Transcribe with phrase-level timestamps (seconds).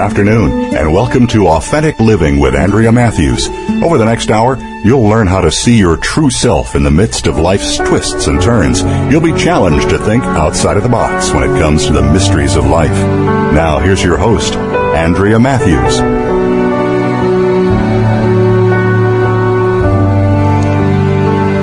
[0.00, 3.48] Afternoon, and welcome to Authentic Living with Andrea Matthews.
[3.84, 7.26] Over the next hour, you'll learn how to see your true self in the midst
[7.26, 8.80] of life's twists and turns.
[9.12, 12.56] You'll be challenged to think outside of the box when it comes to the mysteries
[12.56, 12.90] of life.
[13.52, 15.98] Now, here's your host, Andrea Matthews.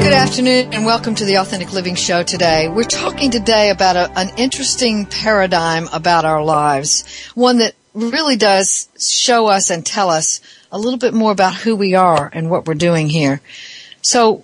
[0.03, 2.67] Good afternoon and welcome to the Authentic Living Show today.
[2.67, 8.89] We're talking today about a, an interesting paradigm about our lives, one that really does
[8.99, 10.39] show us and tell us
[10.71, 13.41] a little bit more about who we are and what we're doing here.
[14.01, 14.43] So,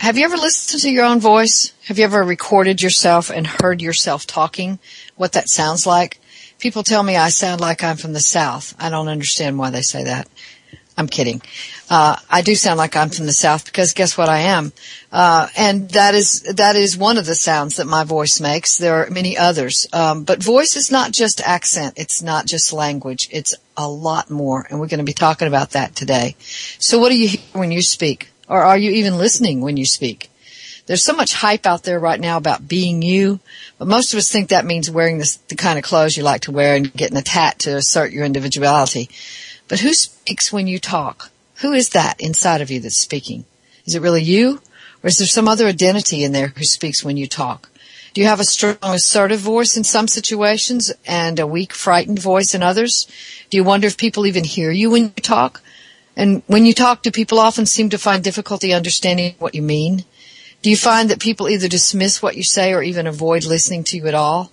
[0.00, 1.72] have you ever listened to your own voice?
[1.86, 4.78] Have you ever recorded yourself and heard yourself talking?
[5.16, 6.18] What that sounds like?
[6.58, 8.74] People tell me I sound like I'm from the South.
[8.78, 10.28] I don't understand why they say that.
[10.96, 11.42] I'm kidding.
[11.90, 14.72] Uh, I do sound like I'm from the South because guess what I am?
[15.12, 18.78] Uh, and that is, that is one of the sounds that my voice makes.
[18.78, 19.86] There are many others.
[19.92, 21.94] Um, but voice is not just accent.
[21.96, 23.28] It's not just language.
[23.30, 24.66] It's a lot more.
[24.68, 26.36] And we're going to be talking about that today.
[26.78, 28.30] So what do you hear when you speak?
[28.48, 30.30] Or are you even listening when you speak?
[30.86, 33.40] There's so much hype out there right now about being you,
[33.78, 36.42] but most of us think that means wearing this, the kind of clothes you like
[36.42, 39.08] to wear and getting a tat to assert your individuality.
[39.66, 41.30] But who speaks when you talk?
[41.56, 43.44] Who is that inside of you that's speaking?
[43.86, 44.60] Is it really you?
[45.02, 47.68] Or is there some other identity in there who speaks when you talk?
[48.14, 52.54] Do you have a strong assertive voice in some situations and a weak frightened voice
[52.54, 53.06] in others?
[53.50, 55.62] Do you wonder if people even hear you when you talk?
[56.16, 60.04] And when you talk, do people often seem to find difficulty understanding what you mean?
[60.62, 63.96] Do you find that people either dismiss what you say or even avoid listening to
[63.96, 64.52] you at all?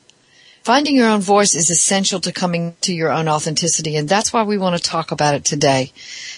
[0.64, 4.44] Finding your own voice is essential to coming to your own authenticity, and that's why
[4.44, 5.92] we want to talk about it today.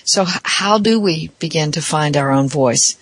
[0.05, 2.95] So how do we begin to find our own voice?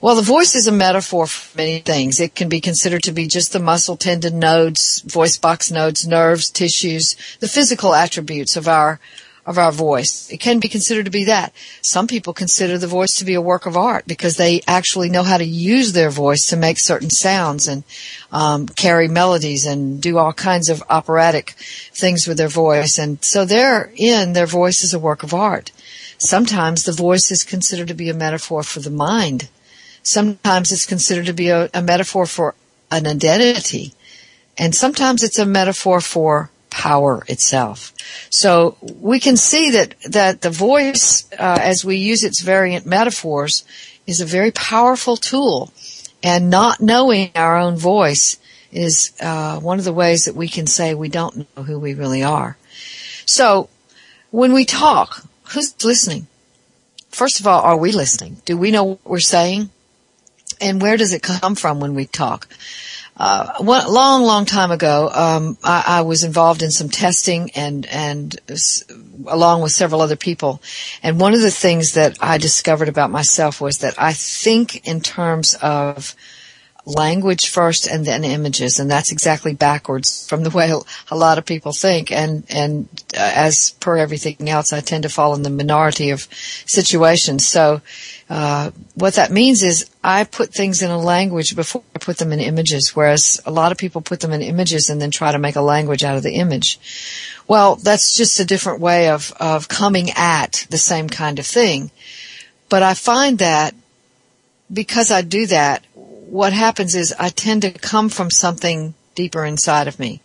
[0.00, 2.18] Well, the voice is a metaphor for many things.
[2.18, 6.50] It can be considered to be just the muscle tendon nodes, voice box nodes, nerves,
[6.50, 8.98] tissues, the physical attributes of our
[9.46, 10.28] of our voice.
[10.30, 11.52] It can be considered to be that.
[11.80, 15.22] Some people consider the voice to be a work of art because they actually know
[15.22, 17.84] how to use their voice to make certain sounds and
[18.32, 21.50] um, carry melodies and do all kinds of operatic
[21.92, 22.98] things with their voice.
[22.98, 25.70] And so therein, their voice is a work of art.
[26.18, 29.48] Sometimes the voice is considered to be a metaphor for the mind.
[30.02, 32.54] Sometimes it's considered to be a, a metaphor for
[32.90, 33.92] an identity.
[34.58, 37.92] And sometimes it's a metaphor for power itself.
[38.30, 43.64] So we can see that, that the voice, uh, as we use its variant metaphors,
[44.06, 45.72] is a very powerful tool.
[46.22, 48.38] And not knowing our own voice
[48.72, 51.94] is uh, one of the ways that we can say we don't know who we
[51.94, 52.56] really are.
[53.26, 53.68] So
[54.30, 56.26] when we talk, who's listening?
[57.10, 58.38] First of all, are we listening?
[58.44, 59.70] Do we know what we're saying?
[60.60, 62.48] And where does it come from when we talk?
[63.18, 67.86] Uh, one, long, long time ago, um, I, I, was involved in some testing and
[67.86, 68.84] and s-
[69.26, 70.60] along with several other people.
[71.02, 75.00] And one of the things that I discovered about myself was that I think in
[75.00, 76.14] terms of
[76.86, 80.72] language first and then images, and that's exactly backwards from the way
[81.10, 82.12] a lot of people think.
[82.12, 86.28] And and uh, as per everything else, I tend to fall in the minority of
[86.30, 87.46] situations.
[87.46, 87.82] So
[88.30, 92.32] uh, what that means is I put things in a language before I put them
[92.32, 95.38] in images, whereas a lot of people put them in images and then try to
[95.38, 96.78] make a language out of the image.
[97.48, 101.90] Well, that's just a different way of, of coming at the same kind of thing.
[102.68, 103.74] But I find that
[104.72, 105.84] because I do that,
[106.28, 110.20] what happens is I tend to come from something deeper inside of me.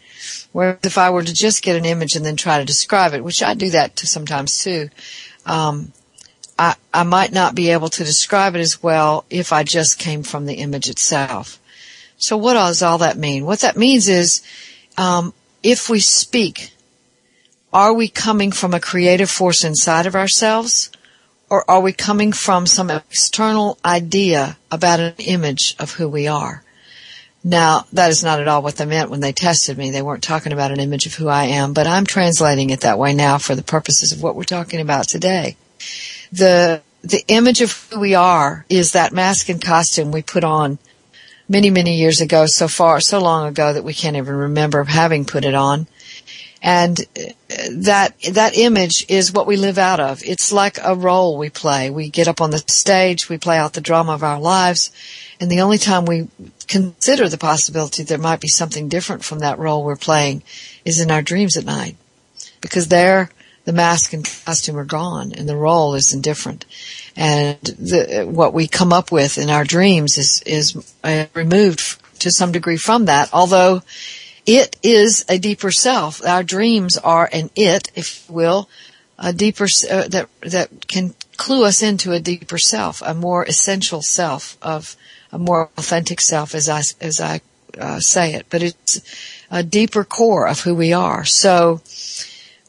[0.52, 3.24] Whereas if I were to just get an image and then try to describe it,
[3.24, 4.90] which I do that to sometimes too,
[5.46, 5.94] um,
[6.60, 10.24] I, I might not be able to describe it as well if I just came
[10.24, 11.60] from the image itself.
[12.18, 13.46] So what does all that mean?
[13.46, 14.44] What that means is,
[14.98, 15.34] um,
[15.64, 16.72] if we speak,
[17.74, 20.92] are we coming from a creative force inside of ourselves?
[21.52, 26.64] Or are we coming from some external idea about an image of who we are?
[27.44, 29.92] Now, that is not at all what they meant when they tested me.
[29.92, 32.98] They weren't talking about an image of who I am, but I'm translating it that
[32.98, 35.58] way now for the purposes of what we're talking about today.
[36.32, 40.78] the the image of who we are is that mask and costume we put on
[41.50, 45.26] many, many years ago, so far, so long ago that we can't even remember having
[45.26, 45.88] put it on.
[46.62, 47.32] And uh,
[47.72, 50.22] that, that image is what we live out of.
[50.24, 51.90] It's like a role we play.
[51.90, 54.92] We get up on the stage, we play out the drama of our lives,
[55.40, 56.28] and the only time we
[56.68, 60.44] consider the possibility there might be something different from that role we're playing
[60.86, 61.96] is in our dreams at night.
[62.62, 63.32] Because there,
[63.66, 66.66] the mask and costume are gone and the role is indifferent.
[67.16, 72.32] And the, what we come up with in our dreams is, is uh, removed to
[72.32, 73.82] some degree from that, although
[74.46, 76.26] it is a deeper self.
[76.26, 78.70] Our dreams are an it, if you will,
[79.18, 84.02] a deeper, uh, that, that can clue us into a deeper self, a more essential
[84.02, 84.96] self of,
[85.32, 87.42] a more authentic self as I, as I
[87.80, 89.02] uh, say it, but it's
[89.50, 91.24] a deeper core of who we are.
[91.24, 91.82] So,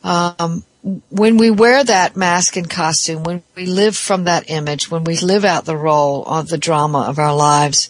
[0.04, 0.64] um,
[1.10, 5.16] when we wear that mask and costume, when we live from that image, when we
[5.16, 7.88] live out the role of the drama of our lives,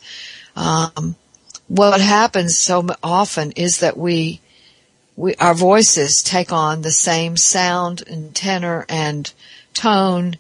[0.55, 1.17] um,
[1.73, 4.43] what happens so often is that we,
[5.17, 9.33] we, our voices take on the same sound and tenor and
[9.73, 10.37] tone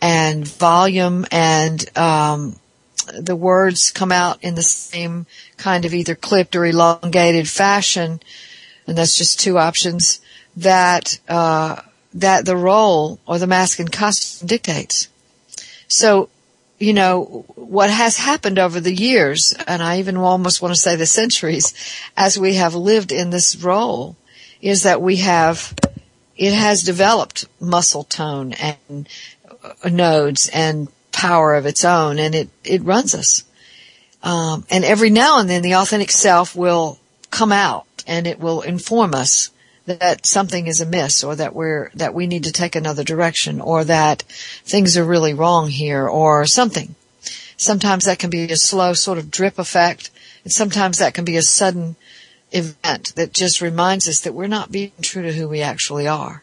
[0.00, 2.56] and volume and, um,
[3.16, 5.26] the words come out in the same
[5.56, 8.20] kind of either clipped or elongated fashion.
[8.84, 10.20] And that's just two options
[10.56, 11.80] that, uh,
[12.14, 15.06] that the role or the mask and costume dictates.
[15.86, 16.28] So,
[16.82, 20.96] you know, what has happened over the years, and I even almost want to say
[20.96, 21.72] the centuries,
[22.16, 24.16] as we have lived in this role,
[24.60, 25.74] is that we have,
[26.36, 29.08] it has developed muscle tone and
[29.88, 33.44] nodes and power of its own, and it, it runs us.
[34.24, 36.98] Um, and every now and then the authentic self will
[37.30, 39.50] come out and it will inform us
[39.86, 43.84] that something is amiss or that we're, that we need to take another direction or
[43.84, 44.22] that
[44.64, 46.94] things are really wrong here or something.
[47.56, 50.10] Sometimes that can be a slow sort of drip effect
[50.44, 51.96] and sometimes that can be a sudden
[52.52, 56.42] event that just reminds us that we're not being true to who we actually are.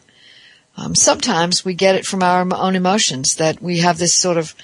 [0.76, 4.54] Um, sometimes we get it from our own emotions that we have this sort of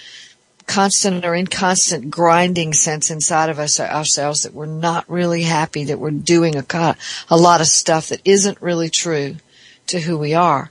[0.67, 5.99] constant or inconstant grinding sense inside of us ourselves that we're not really happy, that
[5.99, 6.97] we're doing a,
[7.31, 9.37] a lot of stuff that isn't really true
[9.87, 10.71] to who we are.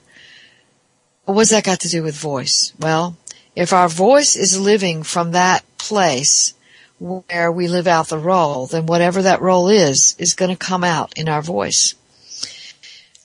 [1.26, 2.74] What's that got to do with voice?
[2.80, 3.18] Well,
[3.56, 6.54] if our voice is living from that place
[7.00, 10.84] where we live out the role, then whatever that role is, is going to come
[10.84, 11.96] out in our voice.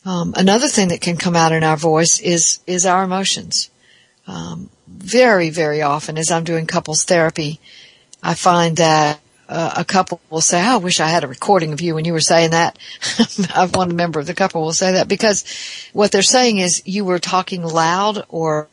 [0.04, 3.70] Um, another thing that can come out in our voice is is our emotions.
[4.26, 4.70] Um,
[5.00, 7.58] very, very often as I'm doing couples therapy,
[8.22, 11.72] I find that uh, a couple will say, oh, I wish I had a recording
[11.72, 12.78] of you when you were saying that.
[13.74, 15.44] One member of the couple will say that because
[15.92, 18.68] what they're saying is you were talking loud or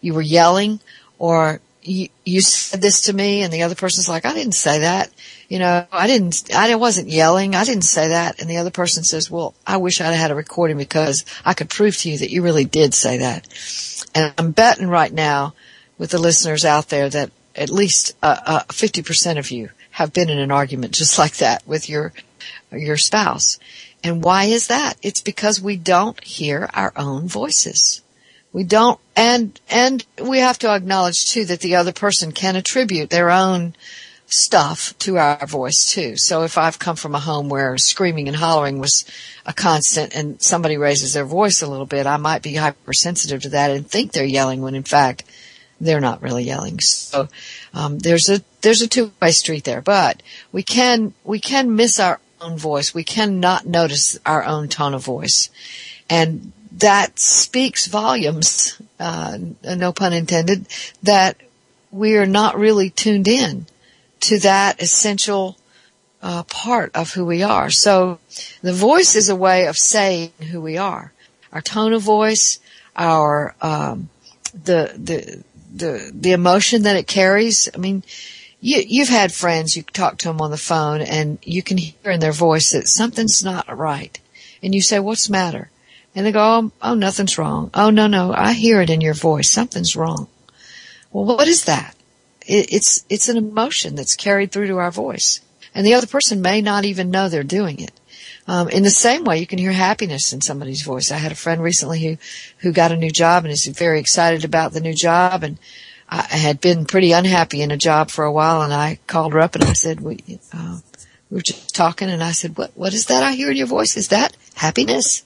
[0.00, 0.80] you were yelling
[1.18, 4.80] or you, you said this to me and the other person's like, I didn't say
[4.80, 5.10] that.
[5.50, 7.54] You know, I didn't, I wasn't yelling.
[7.54, 8.40] I didn't say that.
[8.40, 11.68] And the other person says, well, I wish I'd had a recording because I could
[11.68, 13.46] prove to you that you really did say that.
[14.14, 15.54] And I'm betting right now
[16.02, 20.28] with the listeners out there that at least uh, uh, 50% of you have been
[20.28, 22.12] in an argument just like that with your
[22.72, 23.60] your spouse.
[24.02, 24.94] And why is that?
[25.00, 28.02] It's because we don't hear our own voices.
[28.52, 33.10] We don't, and, and we have to acknowledge too that the other person can attribute
[33.10, 33.74] their own
[34.26, 36.16] stuff to our voice too.
[36.16, 39.04] So if I've come from a home where screaming and hollering was
[39.46, 43.50] a constant and somebody raises their voice a little bit, I might be hypersensitive to
[43.50, 45.24] that and think they're yelling when in fact
[45.82, 46.80] they're not really yelling.
[46.80, 47.28] So
[47.74, 50.22] um, there's a there's a two way street there, but
[50.52, 52.94] we can we can miss our own voice.
[52.94, 55.50] We cannot notice our own tone of voice,
[56.08, 58.80] and that speaks volumes.
[58.98, 60.66] Uh, no pun intended.
[61.02, 61.36] That
[61.90, 63.66] we are not really tuned in
[64.20, 65.58] to that essential
[66.22, 67.70] uh, part of who we are.
[67.70, 68.20] So
[68.62, 71.12] the voice is a way of saying who we are.
[71.52, 72.60] Our tone of voice,
[72.94, 74.08] our um,
[74.52, 75.42] the the
[75.74, 77.68] the the emotion that it carries.
[77.74, 78.02] I mean,
[78.60, 82.12] you you've had friends you talk to them on the phone and you can hear
[82.12, 84.18] in their voice that something's not right,
[84.62, 85.70] and you say, "What's the matter?"
[86.14, 89.14] And they go, "Oh, oh nothing's wrong." "Oh, no, no, I hear it in your
[89.14, 89.50] voice.
[89.50, 90.28] Something's wrong."
[91.10, 91.94] Well, what is that?
[92.46, 95.40] It, it's it's an emotion that's carried through to our voice,
[95.74, 97.92] and the other person may not even know they're doing it.
[98.46, 101.12] Um, in the same way, you can hear happiness in somebody's voice.
[101.12, 102.16] I had a friend recently who,
[102.58, 105.58] who got a new job and is very excited about the new job and
[106.08, 109.40] I had been pretty unhappy in a job for a while and I called her
[109.40, 110.18] up and I said, we,
[110.52, 110.78] uh,
[111.30, 113.66] we were just talking and I said, what, what is that I hear in your
[113.66, 113.96] voice?
[113.96, 115.22] Is that happiness?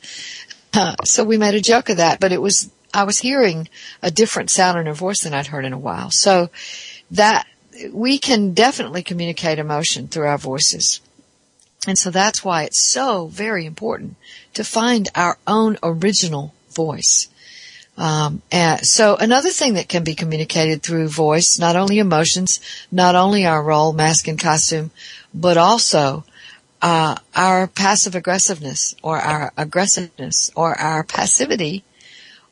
[0.72, 3.68] Uh, so we made a joke of that, but it was I was hearing
[4.02, 6.10] a different sound in her voice than I'd heard in a while.
[6.10, 6.50] So
[7.10, 7.46] that
[7.92, 11.00] we can definitely communicate emotion through our voices.
[11.86, 14.16] And so that's why it's so very important
[14.54, 17.28] to find our own original voice.
[17.98, 18.42] Um,
[18.82, 22.60] so another thing that can be communicated through voice, not only emotions,
[22.92, 24.90] not only our role, mask and costume,
[25.32, 26.24] but also
[26.82, 31.84] uh, our passive aggressiveness or our aggressiveness or our passivity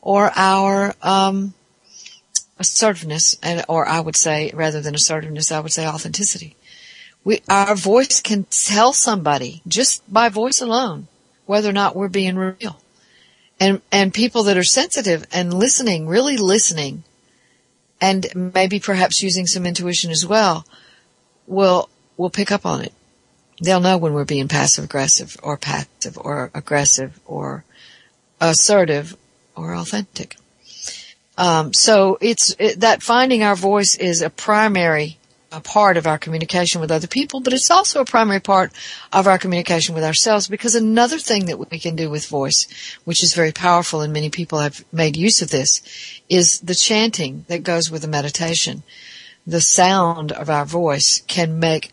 [0.00, 1.52] or our um,
[2.58, 6.56] assertiveness, and or I would say rather than assertiveness, I would say authenticity.
[7.24, 11.08] We, our voice can tell somebody just by voice alone
[11.46, 12.80] whether or not we're being real.
[13.58, 17.02] And, and people that are sensitive and listening, really listening,
[18.00, 20.66] and maybe perhaps using some intuition as well,
[21.46, 22.92] will, will pick up on it.
[23.62, 27.64] They'll know when we're being passive aggressive or passive or aggressive or
[28.40, 29.16] assertive
[29.56, 30.36] or authentic.
[31.38, 35.18] Um, so it's it, that finding our voice is a primary
[35.54, 38.72] a part of our communication with other people, but it's also a primary part
[39.12, 42.66] of our communication with ourselves because another thing that we can do with voice,
[43.04, 45.80] which is very powerful and many people have made use of this,
[46.28, 48.82] is the chanting that goes with the meditation.
[49.46, 51.92] The sound of our voice can make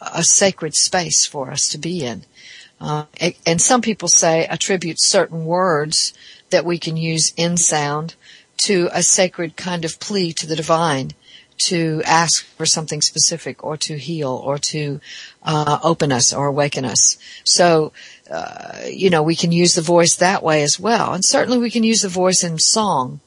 [0.00, 2.24] a sacred space for us to be in.
[2.80, 3.04] Uh,
[3.46, 6.14] and some people say attribute certain words
[6.50, 8.14] that we can use in sound
[8.56, 11.12] to a sacred kind of plea to the divine
[11.66, 15.00] to ask for something specific or to heal or to
[15.42, 17.18] uh, open us or awaken us.
[17.44, 17.92] So,
[18.30, 21.12] uh, you know, we can use the voice that way as well.
[21.12, 23.20] And certainly we can use the voice in song.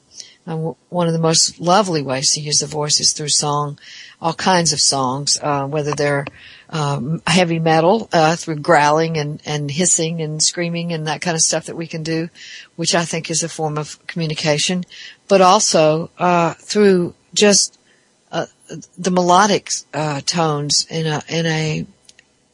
[0.46, 3.78] Uh, one of the most lovely ways to use the voice is through song,
[4.22, 6.24] all kinds of songs, uh, whether they're
[6.70, 11.40] um, heavy metal uh, through growling and, and hissing and screaming and that kind of
[11.40, 12.28] stuff that we can do,
[12.76, 14.84] which I think is a form of communication,
[15.28, 17.75] but also uh, through just
[18.98, 21.86] the melodic uh, tones in a in a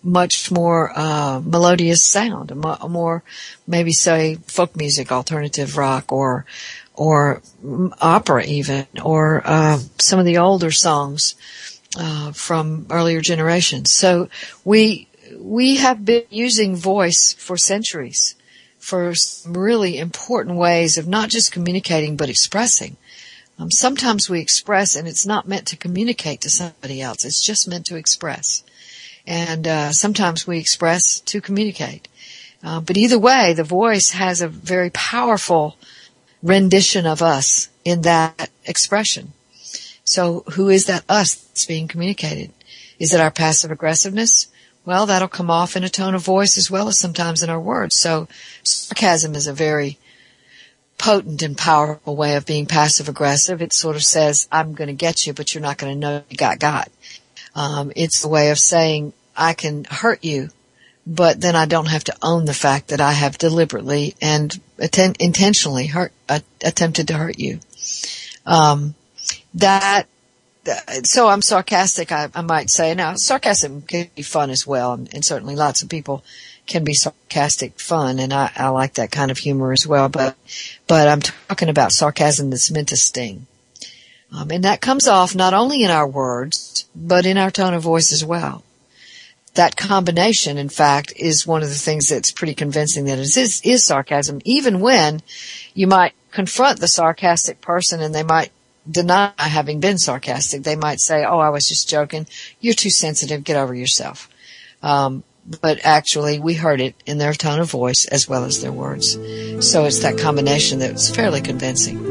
[0.02, 3.22] much more uh, melodious sound, a, mo- a, more
[3.66, 6.44] maybe say folk music, alternative rock, or
[6.94, 7.40] or
[8.00, 11.34] opera even, or uh, some of the older songs
[11.96, 13.92] uh, from earlier generations.
[13.92, 14.28] So
[14.64, 18.34] we we have been using voice for centuries
[18.78, 19.14] for
[19.46, 22.96] really important ways of not just communicating but expressing.
[23.62, 27.24] Um, sometimes we express and it's not meant to communicate to somebody else.
[27.24, 28.64] It's just meant to express.
[29.24, 32.08] And uh, sometimes we express to communicate.
[32.64, 35.76] Uh, but either way, the voice has a very powerful
[36.42, 39.32] rendition of us in that expression.
[40.02, 42.50] So who is that us that's being communicated?
[42.98, 44.48] Is it our passive aggressiveness?
[44.84, 47.60] Well, that'll come off in a tone of voice as well as sometimes in our
[47.60, 47.94] words.
[47.96, 48.26] So
[48.64, 49.98] sarcasm is a very
[51.02, 53.60] potent and powerful way of being passive aggressive.
[53.60, 56.22] It sort of says, I'm going to get you, but you're not going to know
[56.30, 56.90] you got got.
[57.56, 60.50] Um, it's a way of saying, I can hurt you,
[61.04, 65.16] but then I don't have to own the fact that I have deliberately and atten-
[65.18, 67.58] intentionally hurt, uh, attempted to hurt you.
[68.46, 68.94] Um,
[69.54, 70.06] that
[71.02, 72.94] so I'm sarcastic, I, I, might say.
[72.94, 76.22] Now, sarcasm can be fun as well, and, and, certainly lots of people
[76.66, 80.08] can be sarcastic fun, and I, I like that kind of humor as well.
[80.08, 80.36] But,
[80.86, 83.46] but I'm talking about sarcasm that's meant to sting,
[84.32, 87.82] um, and that comes off not only in our words, but in our tone of
[87.82, 88.62] voice as well.
[89.54, 93.60] That combination, in fact, is one of the things that's pretty convincing that it is,
[93.64, 95.20] is sarcasm, even when
[95.74, 98.50] you might confront the sarcastic person and they might
[98.90, 100.62] deny having been sarcastic.
[100.62, 102.26] They might say, "Oh, I was just joking.
[102.60, 103.44] You're too sensitive.
[103.44, 104.28] Get over yourself."
[104.82, 105.22] Um,
[105.60, 109.12] but actually, we heard it in their tone of voice as well as their words.
[109.66, 112.02] So it's that combination that's fairly convincing.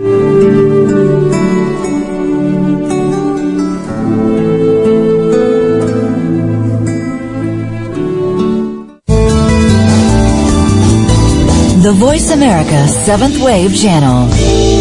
[11.81, 14.80] The Voice America Seventh Wave Channel.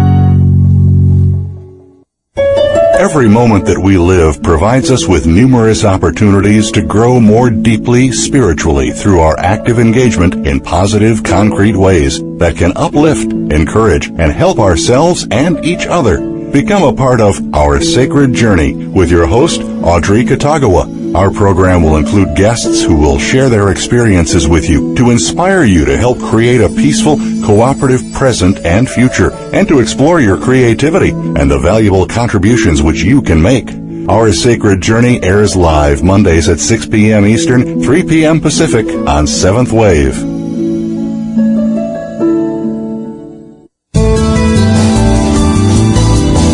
[3.01, 8.91] Every moment that we live provides us with numerous opportunities to grow more deeply spiritually
[8.91, 15.27] through our active engagement in positive, concrete ways that can uplift, encourage, and help ourselves
[15.31, 16.21] and each other.
[16.51, 21.00] Become a part of Our Sacred Journey with your host, Audrey Kitagawa.
[21.13, 25.83] Our program will include guests who will share their experiences with you to inspire you
[25.83, 31.51] to help create a peaceful, cooperative present and future, and to explore your creativity and
[31.51, 33.69] the valuable contributions which you can make.
[34.09, 37.25] Our Sacred Journey airs live Mondays at 6 p.m.
[37.25, 38.39] Eastern, 3 p.m.
[38.39, 40.15] Pacific on 7th Wave.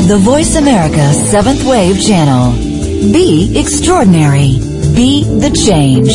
[0.07, 2.66] The Voice America 7th Wave Channel.
[2.99, 4.57] Be extraordinary.
[4.95, 6.11] Be the change.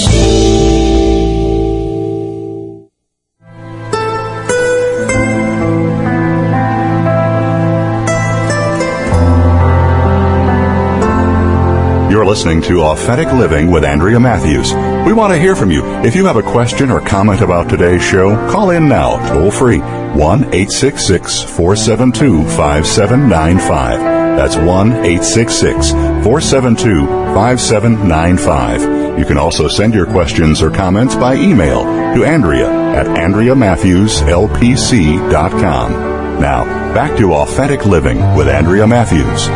[12.10, 14.74] You're listening to Authentic Living with Andrea Matthews.
[15.06, 15.84] We want to hear from you.
[16.02, 19.78] If you have a question or comment about today's show, call in now, toll free,
[19.78, 24.11] 1 866 472 5795.
[24.36, 29.18] That's 1 866 472 5795.
[29.18, 31.84] You can also send your questions or comments by email
[32.14, 35.92] to Andrea at AndreaMatthewsLPC.com.
[36.40, 39.48] Now, back to Authentic Living with Andrea Matthews.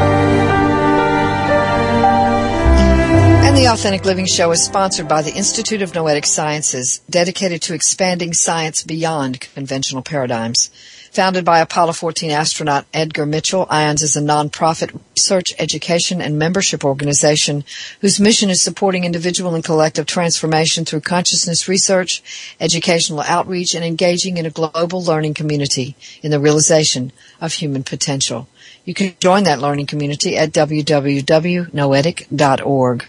[3.46, 7.72] And the Authentic Living Show is sponsored by the Institute of Noetic Sciences, dedicated to
[7.74, 10.70] expanding science beyond conventional paradigms.
[11.16, 16.84] Founded by Apollo 14 astronaut Edgar Mitchell, IONS is a nonprofit research, education, and membership
[16.84, 17.64] organization
[18.02, 22.22] whose mission is supporting individual and collective transformation through consciousness research,
[22.60, 28.46] educational outreach, and engaging in a global learning community in the realization of human potential.
[28.84, 33.06] You can join that learning community at www.noetic.org.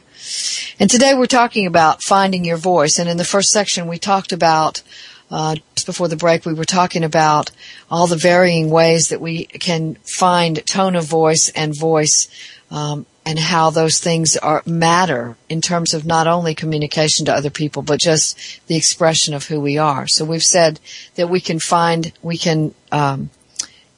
[0.79, 2.99] And today we're talking about finding your voice.
[2.99, 4.81] And in the first section, we talked about,
[5.29, 7.51] uh, just before the break, we were talking about
[7.89, 12.29] all the varying ways that we can find tone of voice and voice,
[12.71, 17.49] um, and how those things are matter in terms of not only communication to other
[17.49, 20.07] people, but just the expression of who we are.
[20.07, 20.79] So we've said
[21.15, 23.29] that we can find, we can, um,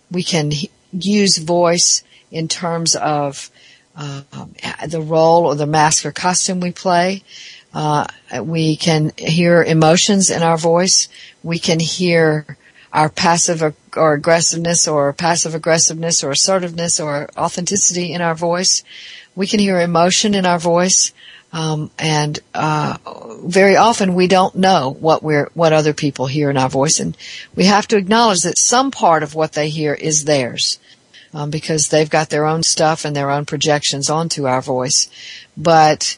[0.10, 0.52] we can
[0.92, 3.52] use voice in terms of
[3.96, 4.24] uh,
[4.88, 7.22] the role or the mask or costume we play.
[7.74, 8.08] Uh,
[8.42, 11.08] we can hear emotions in our voice.
[11.44, 12.58] We can hear
[12.92, 13.62] our passive
[13.96, 18.84] or, aggressiveness or passive aggressiveness or assertiveness or authenticity in our voice.
[19.36, 21.14] We can hear emotion in our voice.
[21.52, 22.98] Um, and uh,
[23.44, 27.18] very often we don't know what we're what other people hear in our voice, and
[27.56, 30.78] we have to acknowledge that some part of what they hear is theirs
[31.34, 35.10] um, because they've got their own stuff and their own projections onto our voice.
[35.58, 36.18] But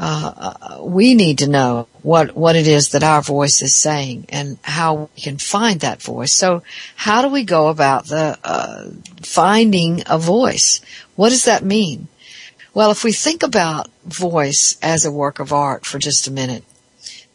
[0.00, 4.58] uh, we need to know what what it is that our voice is saying and
[4.62, 6.32] how we can find that voice.
[6.32, 6.62] So,
[6.94, 8.90] how do we go about the uh,
[9.22, 10.80] finding a voice?
[11.16, 12.08] What does that mean?
[12.74, 16.64] Well, if we think about voice as a work of art for just a minute,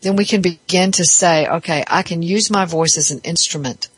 [0.02, 3.90] then we can begin to say, okay, I can use my voice as an instrument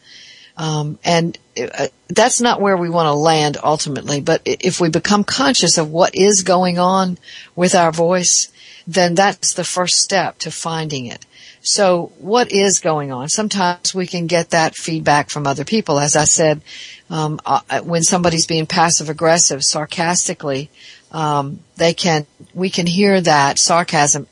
[0.58, 4.22] um, and uh, that's not where we want to land ultimately.
[4.22, 7.18] But if we become conscious of what is going on
[7.56, 8.52] with our voice,
[8.88, 11.26] then that's the first step to finding it.
[11.62, 13.30] So what is going on?
[13.30, 16.00] Sometimes we can get that feedback from other people.
[16.00, 16.62] As I said,
[17.10, 20.70] um, uh, when somebody's being passive aggressive, sarcastically,
[21.12, 24.28] um, they can, we can hear that sarcasm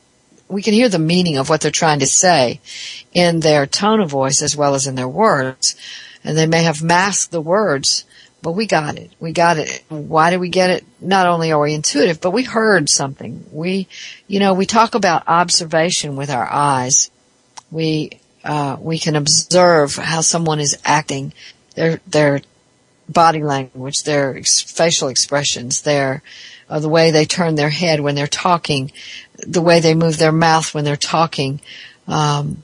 [0.46, 2.60] we can hear the meaning of what they're trying to say
[3.14, 5.74] in their tone of voice as well as in their words
[6.24, 8.04] and they may have masked the words,
[8.44, 9.10] but we got it.
[9.18, 9.84] We got it.
[9.88, 10.84] Why did we get it?
[11.00, 13.42] Not only are we intuitive, but we heard something.
[13.50, 13.88] We,
[14.28, 17.10] you know, we talk about observation with our eyes.
[17.70, 18.10] We,
[18.44, 21.32] uh, we can observe how someone is acting,
[21.74, 22.42] their, their
[23.08, 26.22] body language, their ex- facial expressions, their,
[26.68, 28.92] uh, the way they turn their head when they're talking,
[29.38, 31.60] the way they move their mouth when they're talking,
[32.06, 32.62] um,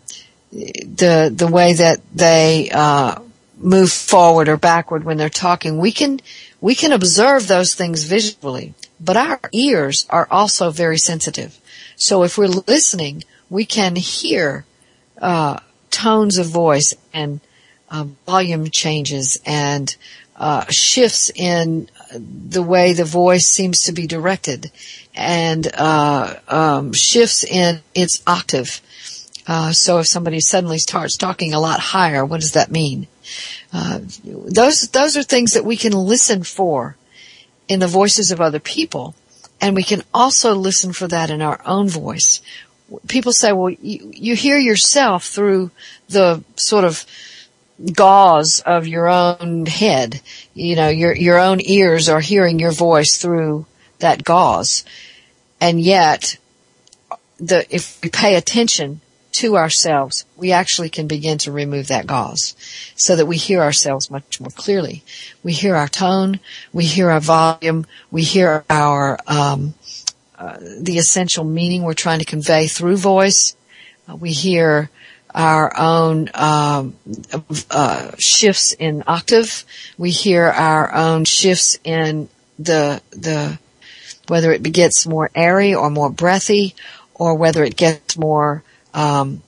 [0.52, 3.18] the, the way that they, uh,
[3.61, 5.79] move forward or backward when they're talking.
[5.79, 6.20] We can,
[6.61, 11.61] we can observe those things visually, but our ears are also very sensitive.
[11.96, 14.64] So if we're listening, we can hear,
[15.20, 17.40] uh, tones of voice and
[17.90, 19.94] uh, volume changes and
[20.37, 24.70] uh, shifts in the way the voice seems to be directed
[25.14, 28.81] and uh, um, shifts in its octave.
[29.50, 33.08] Uh, so if somebody suddenly starts talking a lot higher, what does that mean?
[33.72, 36.96] Uh, those those are things that we can listen for,
[37.66, 39.16] in the voices of other people.
[39.60, 42.40] And we can also listen for that in our own voice.
[43.08, 45.72] People say, well, you, you hear yourself through
[46.08, 47.04] the sort of
[47.92, 50.20] gauze of your own head.
[50.54, 53.66] You know, your, your own ears are hearing your voice through
[53.98, 54.84] that gauze.
[55.60, 56.36] And yet,
[57.40, 59.00] the, if we pay attention
[59.40, 62.55] to ourselves, we actually can begin to remove that gauze
[62.94, 65.03] so that we hear ourselves much more clearly.
[65.42, 66.40] We hear our tone,
[66.72, 69.74] we hear our volume, we hear our, um,
[70.38, 73.57] uh, the essential meaning we're trying to convey through voice.
[74.09, 74.90] Uh, we hear
[75.35, 76.96] our own um,
[77.70, 79.64] uh, shifts in octave.
[79.96, 83.59] We hear our own shifts in the the
[84.29, 86.74] whether it gets more airy or more breathy,
[87.14, 88.62] or whether it gets more
[88.94, 89.42] um,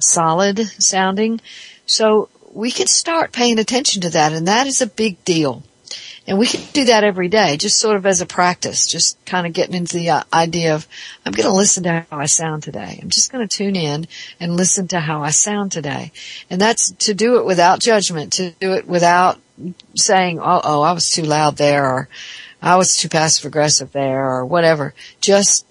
[0.00, 1.40] solid sounding.
[1.86, 5.62] So we can start paying attention to that, and that is a big deal.
[6.28, 9.46] And we can do that every day, just sort of as a practice, just kind
[9.46, 10.88] of getting into the uh, idea of,
[11.24, 12.98] I'm going to listen to how I sound today.
[13.00, 14.08] I'm just going to tune in
[14.40, 16.10] and listen to how I sound today.
[16.50, 19.38] And that's to do it without judgment, to do it without
[19.94, 22.08] saying, oh, oh, I was too loud there, or
[22.60, 24.94] I was too passive aggressive there, or whatever.
[25.20, 25.64] Just,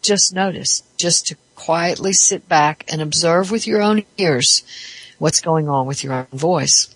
[0.00, 4.62] just notice, just to quietly sit back and observe with your own ears
[5.18, 6.94] what's going on with your own voice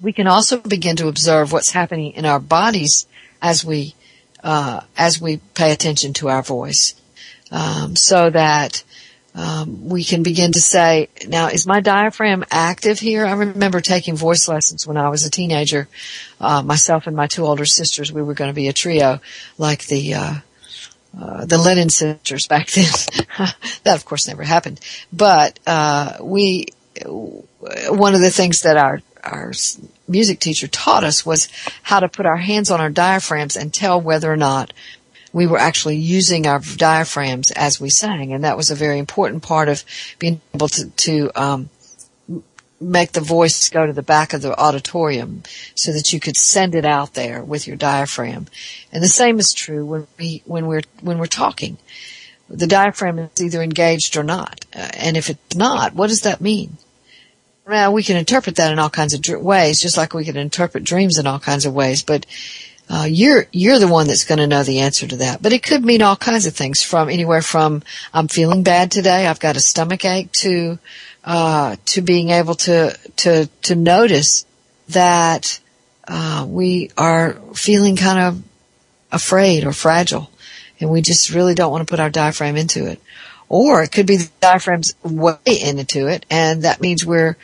[0.00, 3.06] we can also begin to observe what's happening in our bodies
[3.42, 3.94] as we
[4.42, 6.94] uh, as we pay attention to our voice,
[7.50, 8.82] um, so that
[9.34, 13.26] um, we can begin to say, now is my diaphragm active here?
[13.26, 15.88] I remember taking voice lessons when I was a teenager.
[16.40, 19.20] Uh, myself and my two older sisters, we were going to be a trio,
[19.58, 20.34] like the uh,
[21.18, 22.90] uh, the Lennon sisters back then.
[23.84, 24.80] that of course never happened,
[25.12, 26.66] but uh, we
[27.04, 29.52] one of the things that our our
[30.08, 31.48] music teacher taught us was
[31.82, 34.72] how to put our hands on our diaphragms and tell whether or not
[35.32, 39.42] we were actually using our diaphragms as we sang, and that was a very important
[39.42, 39.84] part of
[40.18, 41.70] being able to, to um,
[42.80, 45.42] make the voice go to the back of the auditorium
[45.74, 48.46] so that you could send it out there with your diaphragm.
[48.90, 51.76] And the same is true when we when we're when we're talking.
[52.48, 56.40] The diaphragm is either engaged or not, uh, and if it's not, what does that
[56.40, 56.78] mean?
[57.64, 60.36] Well, we can interpret that in all kinds of dr- ways, just like we can
[60.36, 62.02] interpret dreams in all kinds of ways.
[62.02, 62.26] But
[62.88, 65.40] uh, you're you're the one that's going to know the answer to that.
[65.40, 69.28] But it could mean all kinds of things, from anywhere from I'm feeling bad today,
[69.28, 70.80] I've got a stomach ache, to
[71.24, 74.44] uh, to being able to to to notice
[74.88, 75.60] that
[76.08, 78.42] uh, we are feeling kind of
[79.12, 80.30] afraid or fragile,
[80.80, 83.00] and we just really don't want to put our diaphragm into it.
[83.48, 87.36] Or it could be the diaphragm's way into it, and that means we're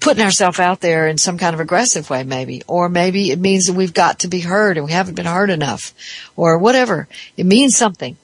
[0.00, 2.62] putting ourselves out there in some kind of aggressive way, maybe.
[2.66, 5.50] Or maybe it means that we've got to be heard and we haven't been heard
[5.50, 5.92] enough.
[6.36, 7.08] Or whatever.
[7.36, 8.16] It means something.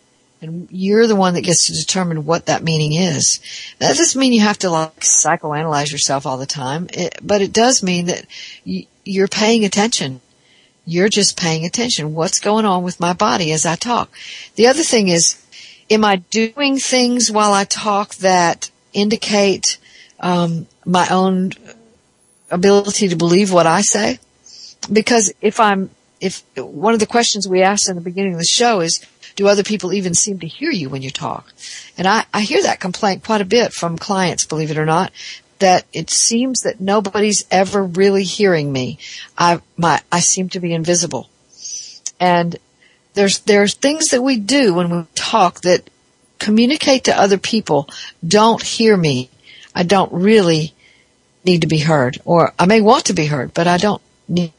[0.42, 3.38] And you're the one that gets to determine what that meaning is.
[3.78, 7.52] That doesn't mean you have to like psychoanalyze yourself all the time, it, but it
[7.52, 8.26] does mean that
[8.64, 10.20] you're paying attention.
[10.84, 12.14] You're just paying attention.
[12.14, 14.10] What's going on with my body as I talk?
[14.56, 15.40] The other thing is,
[15.88, 19.78] am I doing things while I talk that indicate
[20.18, 21.52] um, my own
[22.50, 24.18] ability to believe what I say?
[24.92, 28.44] Because if I'm, if one of the questions we asked in the beginning of the
[28.44, 31.52] show is, do other people even seem to hear you when you talk?
[31.96, 35.12] And I, I hear that complaint quite a bit from clients, believe it or not,
[35.58, 38.98] that it seems that nobody's ever really hearing me.
[39.38, 41.28] I, my, I seem to be invisible.
[42.18, 42.58] And
[43.14, 45.88] there's there's things that we do when we talk that
[46.38, 47.88] communicate to other people.
[48.26, 49.30] Don't hear me.
[49.74, 50.74] I don't really
[51.44, 54.02] need to be heard, or I may want to be heard, but I don't.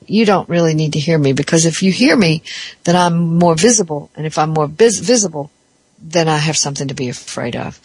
[0.05, 2.43] You don't really need to hear me because if you hear me,
[2.83, 5.51] then I'm more visible, and if I'm more vis- visible,
[5.99, 7.79] then I have something to be afraid of.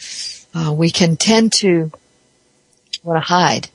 [0.55, 1.91] Uh, we can tend to
[3.03, 3.69] want to hide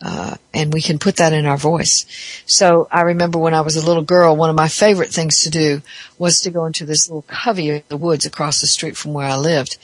[0.00, 2.06] uh, and we can put that in our voice.
[2.46, 5.50] So I remember when I was a little girl, one of my favorite things to
[5.50, 5.82] do
[6.18, 9.26] was to go into this little covey in the woods across the street from where
[9.26, 9.76] I lived,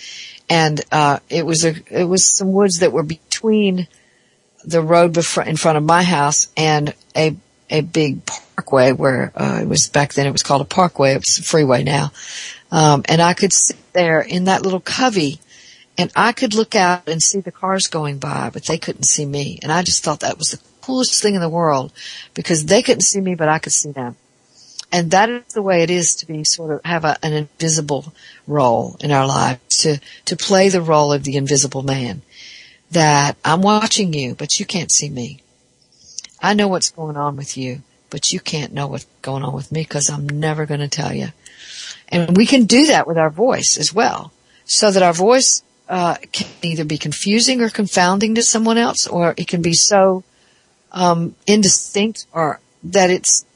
[0.49, 3.89] and uh, it was a it was some woods that were between
[4.65, 7.37] the road in front of my house and a
[7.71, 11.15] a big parkway where uh, it was back then it was called a parkway.
[11.15, 12.13] It's a freeway now,
[12.71, 15.41] um, and I could sit there in that little covey
[15.97, 19.25] and I could look out and see the cars going by, but they couldn't see
[19.25, 19.59] me.
[19.63, 21.93] And I just thought that was the coolest thing in the world
[22.35, 24.17] because they couldn't see me, but I could see them.
[24.91, 28.13] And that is the way it is to be sort of have a, an invisible
[28.47, 32.23] role in our lives, to, to play the role of the invisible man.
[32.91, 35.41] That I'm watching you, but you can't see me.
[36.45, 37.81] I know what's going on with you,
[38.11, 41.15] but you can't know what's going on with me because I'm never going to tell
[41.15, 41.29] you.
[42.09, 44.31] And we can do that with our voice as well,
[44.67, 49.33] so that our voice uh, can either be confusing or confounding to someone else, or
[49.39, 50.23] it can be so
[50.93, 53.47] um, indistinct or that it's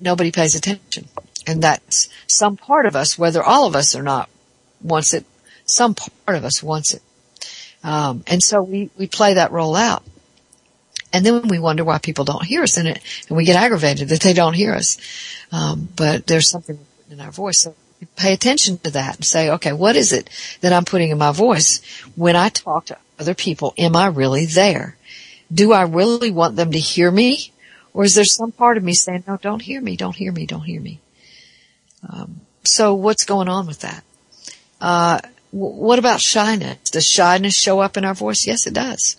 [0.00, 1.06] nobody pays attention,
[1.46, 4.30] and that's some part of us, whether all of us or not,
[4.80, 5.26] wants it.
[5.66, 7.02] Some part of us wants it,
[7.82, 10.02] um, and so we we play that role out.
[11.14, 14.20] And then we wonder why people don't hear us it, and we get aggravated that
[14.20, 14.98] they don't hear us.
[15.52, 17.60] Um, but there's something in our voice.
[17.60, 17.76] So
[18.16, 20.28] pay attention to that and say, okay, what is it
[20.60, 21.80] that I'm putting in my voice
[22.16, 23.74] when I talk to other people?
[23.78, 24.96] Am I really there?
[25.52, 27.52] Do I really want them to hear me?
[27.92, 30.46] Or is there some part of me saying, no, don't hear me, don't hear me,
[30.46, 31.00] don't hear me?
[32.08, 34.02] Um, so what's going on with that?
[34.80, 35.20] Uh,
[35.52, 36.90] what about shyness?
[36.90, 38.46] Does shyness show up in our voice?
[38.48, 39.16] Yes, it does.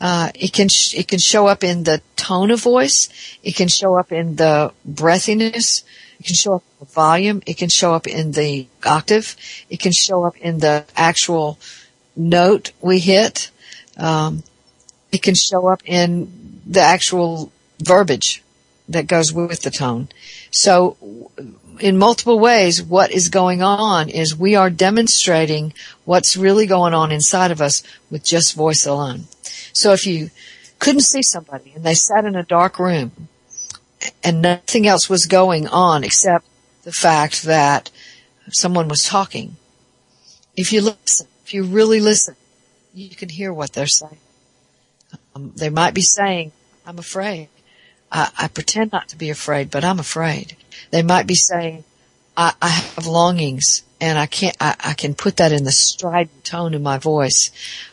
[0.00, 3.08] Uh, it can sh- it can show up in the tone of voice.
[3.42, 5.82] It can show up in the breathiness.
[6.20, 7.42] It can show up in the volume.
[7.46, 9.36] It can show up in the octave.
[9.70, 11.58] It can show up in the actual
[12.16, 13.50] note we hit.
[13.96, 14.44] Um,
[15.10, 18.42] it can show up in the actual verbiage
[18.88, 20.08] that goes with the tone.
[20.50, 20.96] So
[21.80, 25.72] in multiple ways, what is going on is we are demonstrating
[26.04, 29.24] what's really going on inside of us with just voice alone.
[29.78, 30.30] So if you
[30.80, 33.12] couldn't see somebody and they sat in a dark room
[34.24, 36.46] and nothing else was going on except
[36.82, 37.92] the fact that
[38.48, 39.54] someone was talking,
[40.56, 42.34] if you listen, if you really listen,
[42.92, 44.18] you can hear what they're saying.
[45.36, 46.50] Um, they might be saying,
[46.84, 47.48] I'm afraid.
[48.10, 50.56] I, I, pretend not to be afraid, but I'm afraid.
[50.90, 51.84] They might be saying,
[52.36, 56.44] I, I have longings and I can't, I, I, can put that in the strident
[56.44, 57.52] tone in my voice.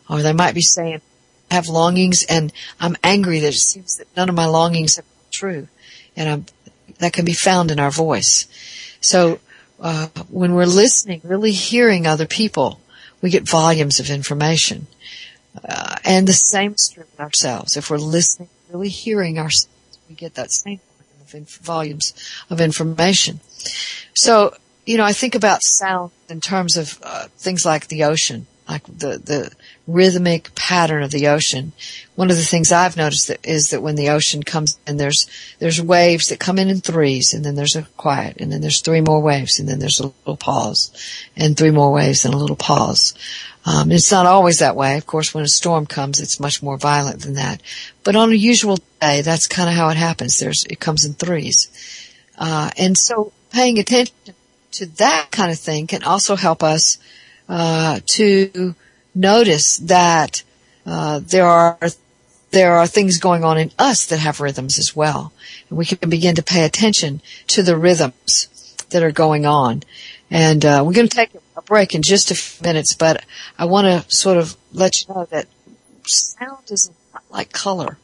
[0.10, 1.02] Or they might be saying,
[1.52, 5.30] have longings and I'm angry that it seems that none of my longings have come
[5.32, 5.68] true.
[6.16, 6.46] And I'm,
[7.00, 8.48] that can be found in our voice.
[9.02, 9.40] So,
[9.80, 12.80] uh, when we're listening, really hearing other people,
[13.22, 14.88] we get volumes of information.
[15.68, 17.76] Uh, and the same is true with ourselves.
[17.76, 19.68] If we're listening, really hearing ourselves,
[20.08, 20.80] we get that same
[21.62, 22.14] volumes
[22.50, 23.40] of information.
[24.14, 24.54] So,
[24.86, 28.86] you know, I think about sound in terms of uh, things like the ocean, like
[28.86, 29.52] the the
[29.88, 31.72] rhythmic pattern of the ocean.
[32.16, 35.28] One of the things I've noticed that is that when the ocean comes and there's
[35.60, 38.82] there's waves that come in in threes, and then there's a quiet, and then there's
[38.82, 40.92] three more waves, and then there's a little pause,
[41.36, 43.14] and three more waves and a little pause.
[43.66, 44.98] Um, it's not always that way.
[44.98, 47.62] Of course, when a storm comes, it's much more violent than that.
[48.04, 50.40] But on a usual day, that's kind of how it happens.
[50.40, 51.70] There's it comes in threes,
[52.38, 54.16] uh, and so paying attention
[54.72, 56.98] to that kind of thing can also help us
[57.48, 58.76] uh, to
[59.14, 60.44] notice that
[60.86, 61.78] uh, there are
[62.52, 65.34] there are things going on in us that have rhythms as well,
[65.70, 68.48] and we can begin to pay attention to the rhythms
[68.92, 69.84] that are going on.
[70.32, 73.24] And uh, we're going to take a break in just a few minutes, but
[73.58, 75.48] I want to sort of let you know that
[76.06, 77.98] sound is not like color.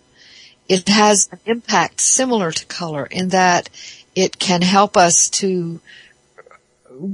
[0.68, 3.70] It has an impact similar to color in that
[4.16, 5.80] it can help us to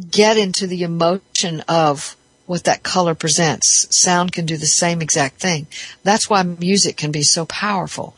[0.10, 3.93] get into the emotion of what that color presents.
[3.95, 5.67] Sound can do the same exact thing.
[6.04, 8.15] That's why music can be so powerful.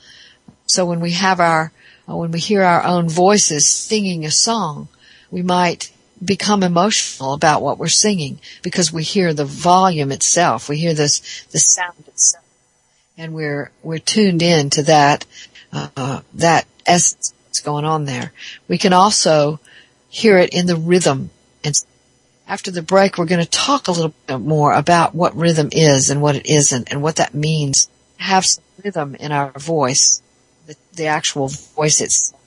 [0.65, 1.71] So when we have our,
[2.05, 4.87] when we hear our own voices singing a song,
[5.31, 5.91] we might
[6.23, 10.69] become emotional about what we're singing because we hear the volume itself.
[10.69, 12.45] We hear this, the sound itself.
[13.17, 15.25] And we're, we're tuned in to that,
[15.73, 18.31] uh, that essence that's going on there.
[18.67, 19.59] We can also
[20.09, 21.29] hear it in the rhythm.
[22.49, 25.69] And after the break, we're going to talk a little bit more about what rhythm
[25.71, 27.89] is and what it isn't and what that means.
[28.17, 30.21] Have some rhythm in our voice,
[30.65, 32.39] the, the actual voice itself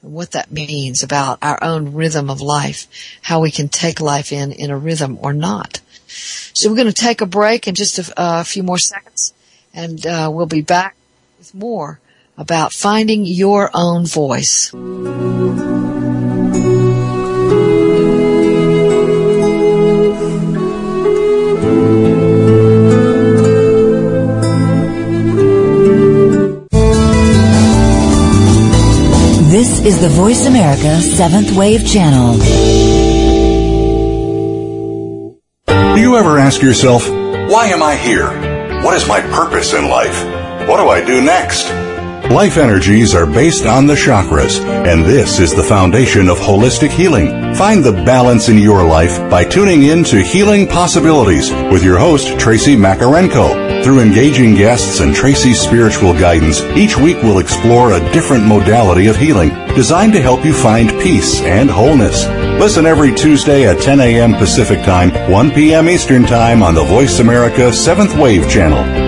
[0.00, 2.86] what that means about our own rhythm of life,
[3.22, 5.80] how we can take life in in a rhythm or not.
[6.06, 9.34] So we're going to take a break in just a, a few more seconds,
[9.74, 10.94] and uh, we'll be back
[11.36, 11.98] with more
[12.36, 14.72] about finding your own voice.
[29.58, 32.34] This is the Voice America Seventh Wave Channel.
[35.96, 38.28] Do you ever ask yourself, why am I here?
[38.84, 40.16] What is my purpose in life?
[40.68, 41.66] What do I do next?
[42.30, 47.54] Life energies are based on the chakras, and this is the foundation of holistic healing.
[47.54, 52.38] Find the balance in your life by tuning in to Healing Possibilities with your host,
[52.38, 53.82] Tracy Makarenko.
[53.82, 59.16] Through engaging guests and Tracy's spiritual guidance, each week we'll explore a different modality of
[59.16, 62.26] healing designed to help you find peace and wholeness.
[62.60, 64.34] Listen every Tuesday at 10 a.m.
[64.34, 65.88] Pacific Time, 1 p.m.
[65.88, 69.07] Eastern Time on the Voice America 7th Wave Channel.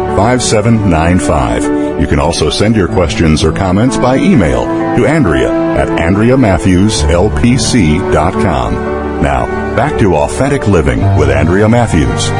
[0.17, 2.01] 5795.
[2.01, 4.65] You can also send your questions or comments by email
[4.97, 8.73] to Andrea at AndreaMatthewsLPC.com.
[9.21, 9.45] Now,
[9.75, 12.31] back to Authentic Living with Andrea Matthews.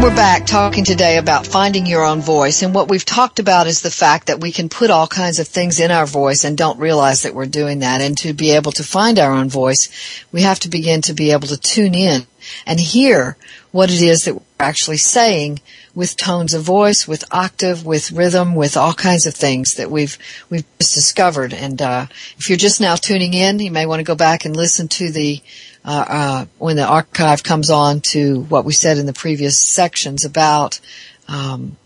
[0.00, 2.62] we're back talking today about finding your own voice.
[2.62, 5.48] And what we've talked about is the fact that we can put all kinds of
[5.48, 8.00] things in our voice and don't realize that we're doing that.
[8.00, 9.90] And to be able to find our own voice,
[10.30, 12.26] we have to begin to be able to tune in
[12.64, 13.36] and hear
[13.72, 15.60] what it is that we're actually saying
[15.94, 20.18] with tones of voice, with octave, with rhythm, with all kinds of things that we've
[20.48, 21.52] we've just discovered.
[21.52, 22.06] And uh,
[22.38, 25.10] if you're just now tuning in, you may want to go back and listen to
[25.10, 25.40] the
[25.84, 30.24] uh, uh, when the archive comes on to what we said in the previous sections
[30.24, 30.80] about
[31.28, 31.76] um,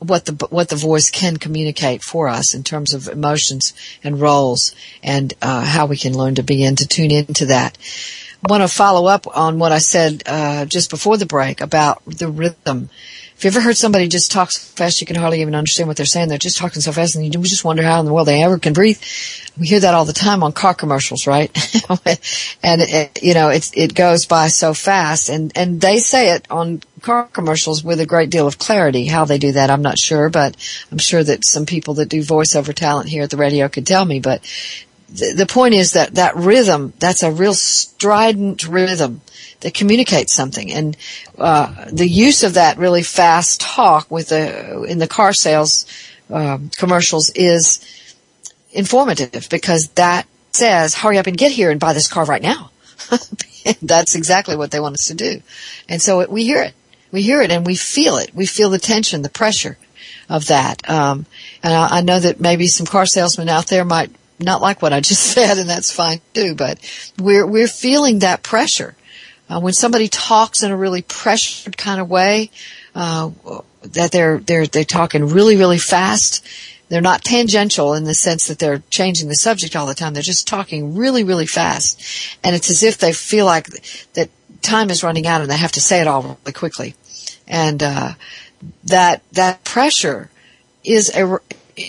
[0.00, 4.74] what the what the voice can communicate for us in terms of emotions and roles,
[5.02, 7.76] and uh, how we can learn to begin to tune into that.
[8.48, 12.28] Want to follow up on what I said uh, just before the break about the
[12.28, 12.88] rhythm
[13.40, 15.96] if you ever heard somebody just talk so fast you can hardly even understand what
[15.96, 18.28] they're saying, they're just talking so fast and you just wonder how in the world
[18.28, 19.00] they ever can breathe.
[19.58, 21.50] We hear that all the time on car commercials, right?
[22.62, 26.46] and it, you know, it's, it goes by so fast and, and they say it
[26.50, 29.06] on car commercials with a great deal of clarity.
[29.06, 30.54] How they do that, I'm not sure, but
[30.92, 34.04] I'm sure that some people that do voiceover talent here at the radio could tell
[34.04, 34.42] me, but
[35.12, 39.20] the, point is that that rhythm, that's a real strident rhythm
[39.60, 40.72] that communicates something.
[40.72, 40.96] And
[41.38, 45.86] uh, the use of that really fast talk with the in the car sales
[46.30, 47.84] uh, commercials is
[48.72, 52.70] informative because that says, "Hurry up and get here and buy this car right now."
[53.82, 55.42] That's exactly what they want us to do,
[55.88, 56.74] and so it, we hear it.
[57.12, 58.34] We hear it and we feel it.
[58.34, 59.76] We feel the tension, the pressure
[60.28, 60.88] of that.
[60.88, 61.26] Um,
[61.60, 64.92] and I, I know that maybe some car salesmen out there might not like what
[64.92, 66.54] I just said, and that's fine too.
[66.54, 66.78] But
[67.18, 68.94] we're we're feeling that pressure,
[69.48, 72.50] uh, when somebody talks in a really pressured kind of way,
[72.94, 73.30] uh,
[73.82, 76.46] that they're they're they're talking really really fast.
[76.88, 80.12] They're not tangential in the sense that they're changing the subject all the time.
[80.12, 82.02] They're just talking really really fast,
[82.42, 83.68] and it's as if they feel like
[84.14, 84.30] that
[84.62, 86.94] time is running out and they have to say it all really quickly,
[87.46, 88.12] and uh,
[88.84, 90.30] that that pressure
[90.84, 91.38] is a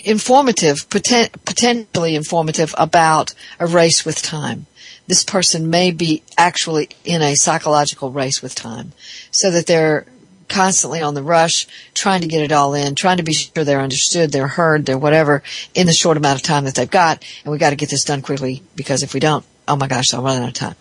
[0.06, 4.66] informative, poten- potentially informative about a race with time
[5.12, 8.94] this person may be actually in a psychological race with time
[9.30, 10.06] so that they're
[10.48, 13.82] constantly on the rush, trying to get it all in, trying to be sure they're
[13.82, 17.26] understood, they're heard, they're whatever in the short amount of time that they've got.
[17.44, 20.14] And we got to get this done quickly because if we don't, oh my gosh,
[20.14, 20.76] I'll run out of time.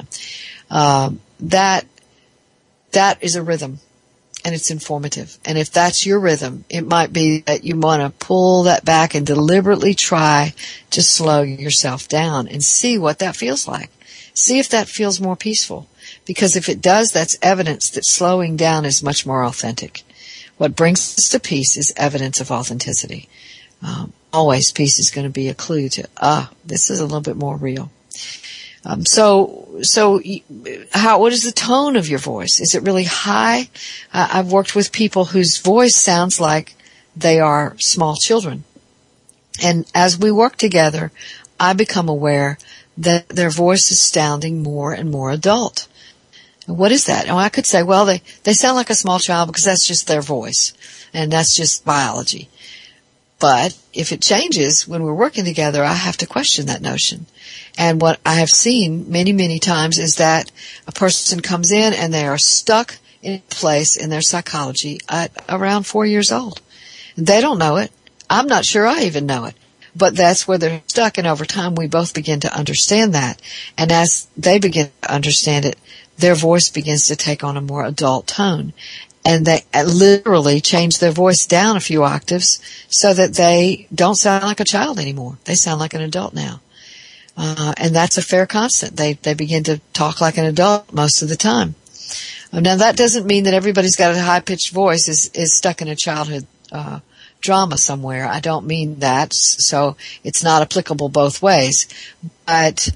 [0.71, 1.87] Um, that,
[2.93, 3.81] that is a rhythm
[4.45, 5.39] and it's informative.
[5.45, 9.15] And if that's your rhythm, it might be that you want to pull that back
[9.15, 10.55] and deliberately try
[10.91, 13.91] to slow yourself down and see what that feels like.
[14.35, 15.89] See if that feels more peaceful.
[16.25, 20.03] Because if it does, that's evidence that slowing down is much more authentic.
[20.57, 23.29] What brings us to peace is evidence of authenticity.
[23.83, 27.21] Um, always peace is going to be a clue to, ah, this is a little
[27.21, 27.91] bit more real.
[28.85, 30.23] Um, so, so
[30.93, 32.61] how, what is the tone of your voice?
[32.61, 33.69] Is it really high?
[34.13, 36.75] Uh, I've worked with people whose voice sounds like
[37.15, 38.65] they are small children.
[39.63, 41.13] And as we work together,
[41.59, 42.59] I become aware
[42.97, 45.87] that their voice is sounding more and more adult.
[46.67, 47.29] What is that?
[47.29, 50.07] Oh, I could say, well, they, they sound like a small child because that's just
[50.07, 50.73] their voice.
[51.13, 52.49] And that's just biology.
[53.41, 57.27] But if it changes when we're working together, I have to question that notion.
[57.79, 60.53] And what I have seen many, many times is that
[60.87, 65.85] a person comes in and they are stuck in place in their psychology at around
[65.85, 66.61] four years old.
[67.17, 67.91] They don't know it.
[68.29, 69.55] I'm not sure I even know it.
[69.97, 73.41] But that's where they're stuck and over time we both begin to understand that.
[73.77, 75.79] And as they begin to understand it,
[76.19, 78.73] their voice begins to take on a more adult tone.
[79.25, 84.45] And they literally change their voice down a few octaves so that they don't sound
[84.45, 85.39] like a child anymore.
[85.45, 86.61] They sound like an adult now.
[87.37, 88.97] Uh, and that's a fair constant.
[88.97, 91.75] They, they begin to talk like an adult most of the time.
[92.53, 95.89] Now that doesn't mean that everybody's got a high pitched voice is, is stuck in
[95.89, 97.01] a childhood, uh,
[97.41, 98.27] drama somewhere.
[98.27, 101.89] I don't mean that, so it's not applicable both ways.
[102.47, 102.91] But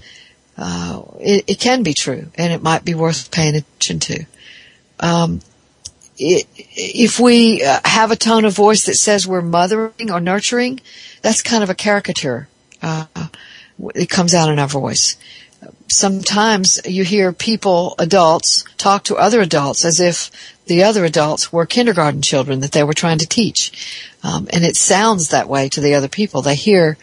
[0.57, 4.27] uh, it, it, can be true, and it might be worth paying attention to.
[5.01, 5.41] Um,
[6.17, 10.81] if we uh, have a tone of voice that says we're mothering or nurturing,
[11.23, 12.49] that's kind of a caricature.
[12.83, 13.07] Uh,
[13.95, 15.17] it comes out in our voice.
[15.89, 20.31] Sometimes you hear people, adults, talk to other adults as if
[20.67, 24.09] the other adults were kindergarten children that they were trying to teach.
[24.23, 26.43] Um, and it sounds that way to the other people.
[26.43, 26.97] They hear,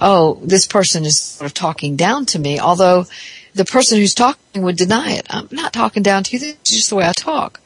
[0.00, 3.06] oh, this person is sort of talking down to me, although
[3.54, 5.26] the person who's talking would deny it.
[5.30, 6.38] I'm not talking down to you.
[6.38, 7.60] This is just the way I talk.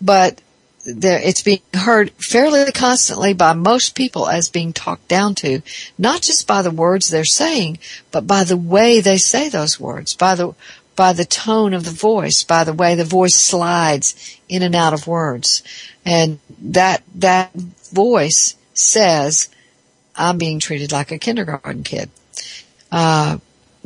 [0.00, 0.40] But
[0.84, 5.62] there, it's being heard fairly constantly by most people as being talked down to,
[5.98, 7.78] not just by the words they're saying,
[8.10, 10.54] but by the way they say those words, by the
[10.98, 14.92] by the tone of the voice, by the way the voice slides in and out
[14.92, 15.62] of words.
[16.04, 19.48] And that, that voice says,
[20.16, 22.10] I'm being treated like a kindergarten kid.
[22.90, 23.38] Uh,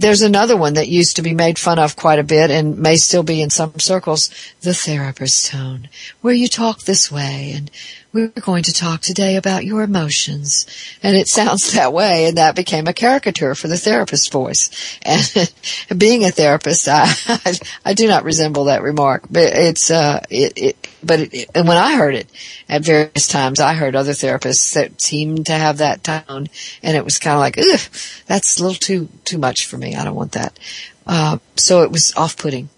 [0.02, 2.96] there's another one that used to be made fun of quite a bit and may
[2.96, 4.30] still be in some circles,
[4.60, 5.88] the therapist tone,
[6.20, 7.70] where you talk this way and
[8.12, 10.66] we're going to talk today about your emotions.
[11.02, 14.70] And it sounds that way, and that became a caricature for the therapist voice.
[15.02, 15.52] And
[15.98, 17.54] being a therapist, I, I,
[17.86, 21.76] I do not resemble that remark, but it's, uh, it, it but it, and when
[21.76, 22.28] I heard it
[22.68, 26.48] at various times, I heard other therapists that seemed to have that tone,
[26.82, 27.80] and it was kind of like, ugh,
[28.26, 29.94] that's a little too, too much for me.
[29.94, 30.58] I don't want that.
[31.06, 32.68] Uh, so it was off-putting.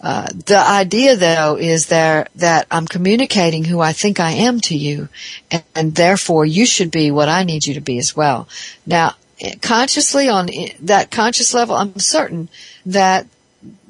[0.00, 4.76] Uh, the idea though is there that I'm communicating who I think I am to
[4.76, 5.08] you
[5.50, 8.46] and, and, therefore you should be what I need you to be as well.
[8.86, 9.14] Now,
[9.62, 10.50] consciously on
[10.80, 12.50] that conscious level, I'm certain
[12.84, 13.26] that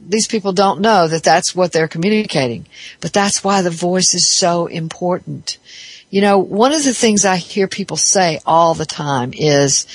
[0.08, 2.66] these people don't know that that's what they're communicating.
[3.00, 5.58] But that's why the voice is so important.
[6.10, 9.86] You know, one of the things I hear people say all the time is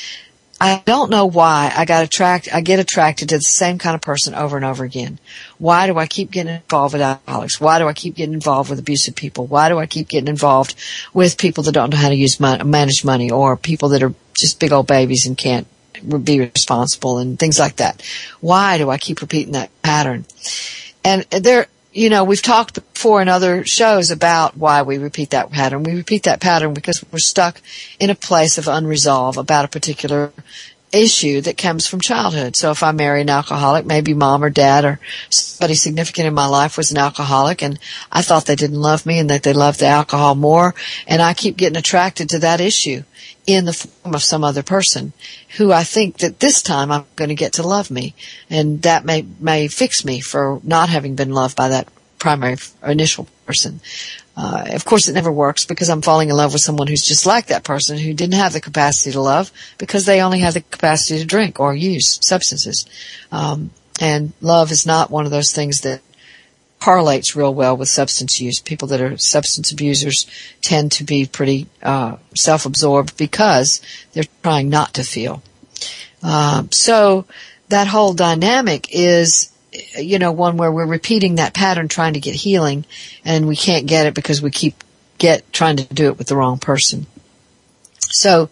[0.61, 4.01] I don't know why I got attracted, I get attracted to the same kind of
[4.01, 5.17] person over and over again.
[5.57, 7.61] Why do I keep getting involved with alcoholics?
[7.61, 9.47] Why do I keep getting involved with abusive people?
[9.47, 10.75] Why do I keep getting involved
[11.13, 14.13] with people that don't know how to use money, manage money or people that are
[14.37, 15.67] just big old babies and can't
[15.99, 18.01] be responsible and things like that?
[18.41, 20.25] Why do I keep repeating that pattern?
[21.03, 25.51] And there, you know, we've talked before in other shows about why we repeat that
[25.51, 25.83] pattern.
[25.83, 27.61] We repeat that pattern because we're stuck
[27.99, 30.31] in a place of unresolve about a particular
[30.91, 32.55] issue that comes from childhood.
[32.55, 36.47] So if I marry an alcoholic, maybe mom or dad or somebody significant in my
[36.47, 37.79] life was an alcoholic and
[38.11, 40.73] I thought they didn't love me and that they loved the alcohol more
[41.07, 43.03] and I keep getting attracted to that issue
[43.53, 45.13] in the form of some other person
[45.57, 48.13] who I think that this time I'm going to get to love me
[48.49, 51.87] and that may may fix me for not having been loved by that
[52.17, 53.79] primary initial person.
[54.35, 57.25] Uh, of course it never works because I'm falling in love with someone who's just
[57.25, 60.61] like that person who didn't have the capacity to love because they only have the
[60.61, 62.85] capacity to drink or use substances.
[63.31, 66.01] Um, and love is not one of those things that
[66.79, 68.59] correlates real well with substance use.
[68.59, 70.25] People that are substance abusers
[70.61, 73.81] tend to be pretty uh, self-absorbed because
[74.13, 75.41] they're trying not to feel.
[76.23, 77.25] Um, so
[77.69, 79.51] that whole dynamic is,
[79.97, 82.85] you know, one where we're repeating that pattern, trying to get healing,
[83.23, 84.83] and we can't get it because we keep
[85.17, 87.05] get trying to do it with the wrong person.
[87.99, 88.49] So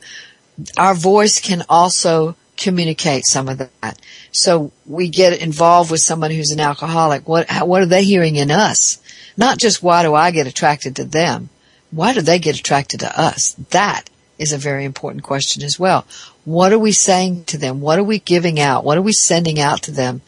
[0.77, 3.99] our voice can also communicate some of that.
[4.31, 7.27] So we get involved with someone who's an alcoholic.
[7.27, 8.99] What, how, what are they hearing in us?
[9.37, 11.49] Not just why do I get attracted to them?
[11.91, 13.53] Why do they get attracted to us?
[13.69, 16.05] That is a very important question as well.
[16.45, 17.81] What are we saying to them?
[17.81, 18.83] What are we giving out?
[18.83, 20.21] What are we sending out to them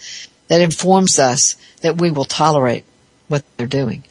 [0.47, 2.85] that informs us that we will tolerate
[3.27, 4.03] what they're doing?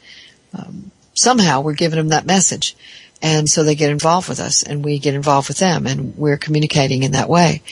[0.52, 2.76] Um, somehow we're giving them that message.
[3.20, 6.36] And so they get involved with us and we get involved with them and we're
[6.36, 7.62] communicating in that way.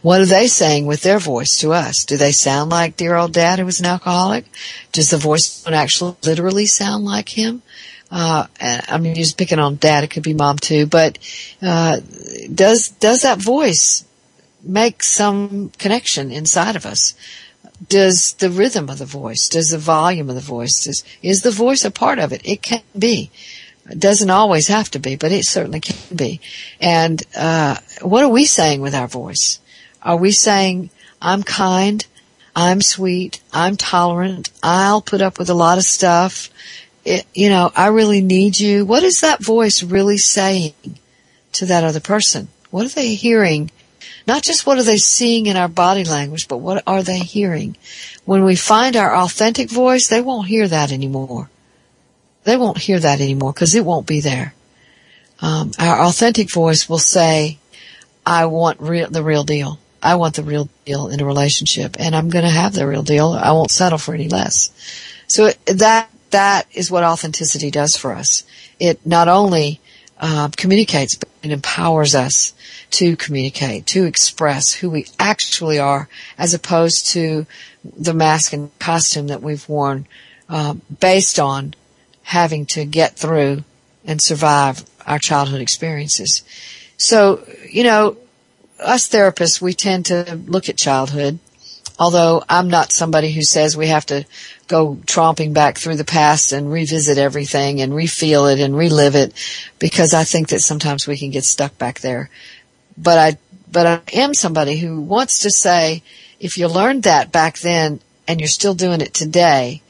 [0.00, 2.04] What are they saying with their voice to us?
[2.06, 4.46] Do they sound like dear old dad who was an alcoholic?
[4.92, 7.62] Does the voice actually literally sound like him?
[8.10, 11.18] Uh, I mean, just picking on dad, it could be mom too, but,
[11.60, 12.00] uh,
[12.54, 14.04] does, does that voice
[14.62, 17.14] make some connection inside of us?
[17.88, 21.50] Does the rhythm of the voice, does the volume of the voice, does, is the
[21.50, 22.40] voice a part of it?
[22.44, 23.30] It can be.
[23.90, 26.40] It doesn't always have to be, but it certainly can be.
[26.80, 29.58] And, uh, what are we saying with our voice?
[30.02, 32.04] Are we saying, I'm kind,
[32.56, 36.50] I'm sweet, I'm tolerant, I'll put up with a lot of stuff,
[37.04, 38.84] it, you know, I really need you.
[38.84, 40.74] What is that voice really saying
[41.52, 42.48] to that other person?
[42.70, 43.70] What are they hearing?
[44.26, 47.76] Not just what are they seeing in our body language, but what are they hearing?
[48.24, 51.50] When we find our authentic voice, they won't hear that anymore.
[52.44, 54.54] They won't hear that anymore because it won't be there.
[55.40, 57.58] Um, our authentic voice will say,
[58.24, 59.78] I want real, the real deal.
[60.02, 63.02] I want the real deal in a relationship and I'm going to have the real
[63.02, 63.28] deal.
[63.32, 64.70] I won't settle for any less.
[65.26, 68.44] So that, that is what authenticity does for us.
[68.78, 69.80] It not only
[70.20, 72.52] uh, communicates, but it empowers us
[72.90, 77.46] to communicate, to express who we actually are, as opposed to
[77.84, 80.06] the mask and costume that we've worn,
[80.48, 81.74] uh, based on
[82.24, 83.62] having to get through
[84.04, 86.42] and survive our childhood experiences.
[86.96, 88.16] So, you know,
[88.80, 91.38] us therapists, we tend to look at childhood,
[91.98, 94.24] although I'm not somebody who says we have to
[94.66, 99.32] go tromping back through the past and revisit everything and refeel it and relive it
[99.78, 102.30] because I think that sometimes we can get stuck back there.
[102.96, 103.38] But I,
[103.70, 106.02] but I am somebody who wants to say,
[106.40, 109.82] if you learned that back then and you're still doing it today,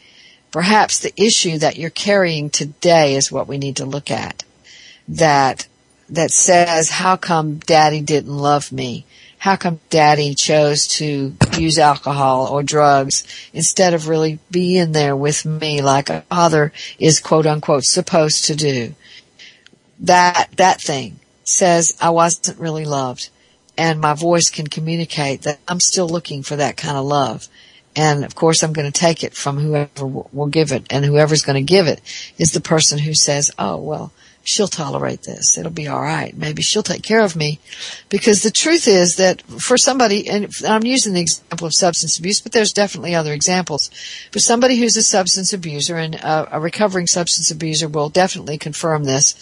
[0.54, 4.44] perhaps the issue that you're carrying today is what we need to look at.
[5.08, 5.66] That
[6.08, 9.04] that says, how come daddy didn't love me?
[9.38, 15.44] How come daddy chose to use alcohol or drugs instead of really being there with
[15.44, 18.94] me like a father is quote unquote supposed to do?
[19.98, 23.28] That, that thing says I wasn't really loved
[23.76, 27.48] and my voice can communicate that I'm still looking for that kind of love.
[27.96, 31.42] And of course I'm going to take it from whoever will give it and whoever's
[31.42, 32.00] going to give it
[32.38, 34.12] is the person who says, oh well,
[34.44, 35.56] she'll tolerate this.
[35.58, 36.36] It'll be all right.
[36.36, 37.58] Maybe she'll take care of me.
[38.08, 42.40] Because the truth is that for somebody, and I'm using the example of substance abuse,
[42.40, 43.88] but there's definitely other examples.
[44.30, 49.04] For somebody who's a substance abuser and a, a recovering substance abuser will definitely confirm
[49.04, 49.34] this.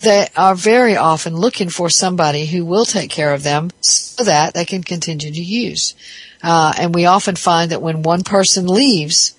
[0.00, 4.54] They are very often looking for somebody who will take care of them so that
[4.54, 5.94] they can continue to use.
[6.42, 9.36] Uh, and we often find that when one person leaves,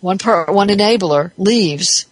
[0.00, 2.06] one per, one enabler leaves,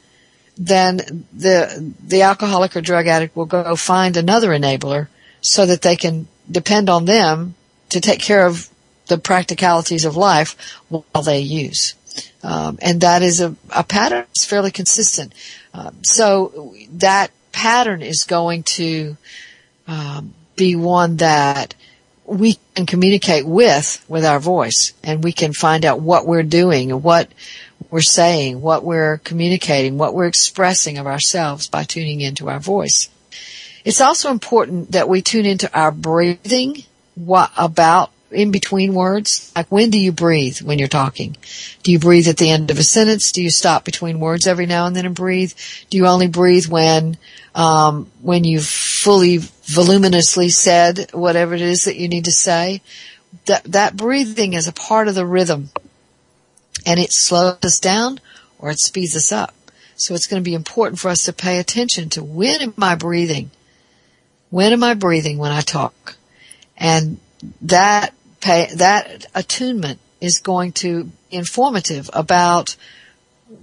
[0.59, 5.09] then the the alcoholic or drug addict will go find another enabler
[5.41, 7.55] so that they can depend on them
[7.91, 8.69] to take care of
[9.07, 11.95] the practicalities of life while they use.
[12.43, 15.33] Um, and that is a, a pattern that's fairly consistent.
[15.75, 19.17] Um, so that pattern is going to
[19.87, 21.75] um, be one that
[22.27, 26.91] we can communicate with with our voice, and we can find out what we're doing
[26.91, 27.29] and what
[27.91, 33.09] we're saying, what we're communicating, what we're expressing of ourselves by tuning into our voice.
[33.85, 36.83] It's also important that we tune into our breathing
[37.15, 39.53] what about in between words.
[39.55, 41.37] Like when do you breathe when you're talking?
[41.83, 43.33] Do you breathe at the end of a sentence?
[43.33, 45.53] Do you stop between words every now and then and breathe?
[45.91, 47.17] Do you only breathe when
[47.55, 52.81] um, when you've fully voluminously said whatever it is that you need to say?
[53.47, 55.71] That that breathing is a part of the rhythm
[56.87, 58.21] and it slows us down
[58.59, 59.55] or it speeds us up.
[59.97, 62.95] So it's going to be important for us to pay attention to when am I
[62.95, 63.51] breathing?
[64.51, 66.17] When am I breathing when I talk?
[66.77, 67.19] And
[67.63, 72.77] that pay, that attunement is going to be informative about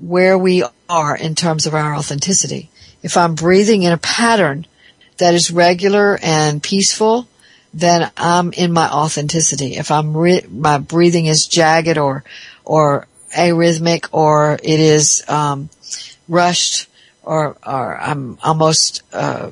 [0.02, 2.70] where we are in terms of our authenticity.
[3.02, 4.66] If I'm breathing in a pattern
[5.24, 7.30] that is regular and peaceful,
[7.74, 9.78] then I'm in my authenticity.
[9.78, 12.26] If I'm re- my breathing is jagged or
[12.66, 15.70] or arrhythmic or it is um,
[16.28, 16.90] rushed
[17.24, 19.52] or or I'm almost uh,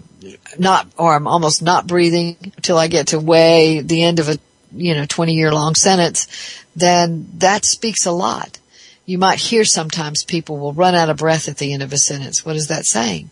[0.59, 4.38] not or I'm almost not breathing until I get to way the end of a
[4.74, 6.28] you know 20 year long sentence
[6.76, 8.59] then that speaks a lot.
[9.05, 11.97] You might hear sometimes people will run out of breath at the end of a
[11.97, 12.45] sentence.
[12.45, 13.30] What is that saying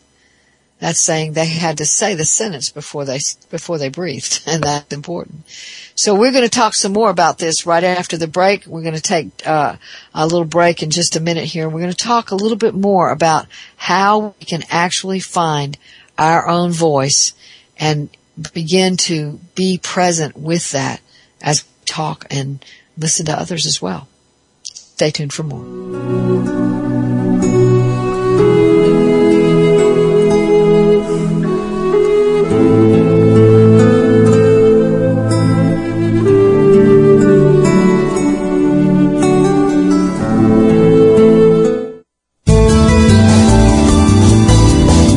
[0.79, 3.19] that's saying they had to say the sentence before they
[3.49, 5.45] before they breathed, and that's important.
[5.95, 8.65] So we're going to talk some more about this right after the break.
[8.65, 9.75] We're going to take uh,
[10.13, 11.67] a little break in just a minute here.
[11.67, 15.77] We're going to talk a little bit more about how we can actually find
[16.17, 17.33] our own voice
[17.77, 18.09] and
[18.53, 21.01] begin to be present with that
[21.41, 22.63] as we talk and
[22.97, 24.07] listen to others as well.
[24.63, 27.08] Stay tuned for more.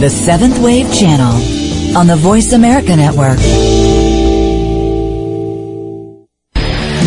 [0.02, 3.38] The Seventh Wave Channel on the Voice America Network.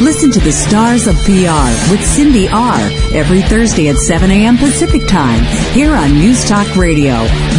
[0.00, 2.78] Listen to the Stars of PR with Cindy R.
[3.12, 4.56] every Thursday at 7 a.m.
[4.56, 7.12] Pacific Time here on News Talk Radio,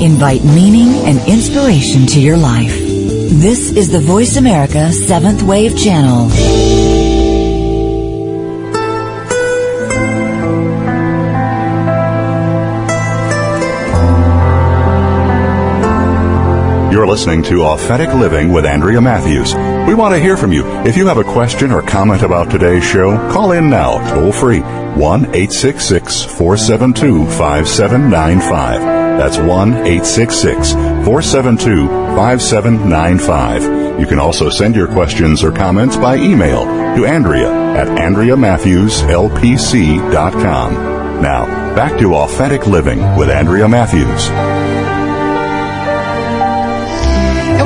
[0.00, 2.78] Invite meaning and inspiration to your life.
[2.78, 6.28] This is the Voice America Seventh Wave Channel.
[16.92, 19.54] You're listening to Authentic Living with Andrea Matthews.
[19.88, 20.66] We want to hear from you.
[20.84, 24.60] If you have a question or comment about today's show, call in now, toll free,
[24.60, 28.95] 1 866 472 5795.
[29.18, 34.00] That's 1 866 472 5795.
[34.00, 40.74] You can also send your questions or comments by email to Andrea at AndreaMatthewsLPC.com.
[41.22, 44.28] Now, back to Authentic Living with Andrea Matthews.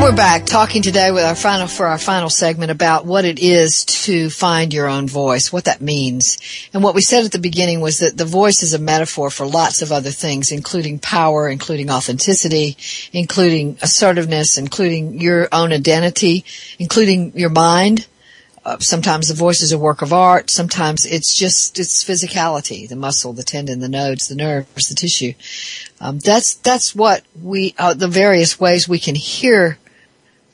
[0.01, 3.39] And we're back talking today with our final for our final segment about what it
[3.39, 6.39] is to find your own voice, what that means.
[6.73, 9.45] And what we said at the beginning was that the voice is a metaphor for
[9.45, 12.79] lots of other things, including power, including authenticity,
[13.13, 16.47] including assertiveness, including your own identity,
[16.79, 18.07] including your mind.
[18.65, 20.49] Uh, sometimes the voice is a work of art.
[20.49, 25.35] Sometimes it's just its physicality, the muscle, the tendon, the nodes, the nerves, the tissue.
[26.01, 29.77] Um, that's that's what we uh, the various ways we can hear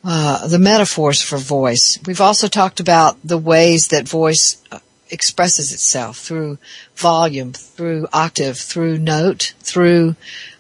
[0.09, 1.99] uh, the metaphors for voice.
[2.07, 4.79] We've also talked about the ways that voice uh,
[5.11, 6.59] expresses itself through
[6.95, 10.15] volume, through octave, through note, through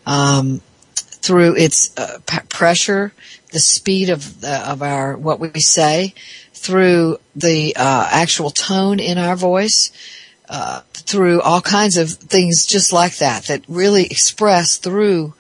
[0.05, 0.63] um,
[0.97, 2.19] through its uh,
[2.49, 3.13] pressure,
[3.53, 6.13] the speed of of our what we say,
[6.53, 9.93] through the uh, actual tone in our voice.
[10.49, 15.35] Uh, through all kinds of things just like that that really express through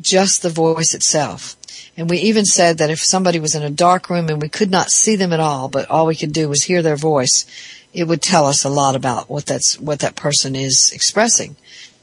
[0.00, 1.56] just the voice itself.
[1.96, 4.70] And we even said that if somebody was in a dark room and we could
[4.70, 7.44] not see them at all, but all we could do was hear their voice,
[7.92, 11.56] it would tell us a lot about what that's, what that person is expressing.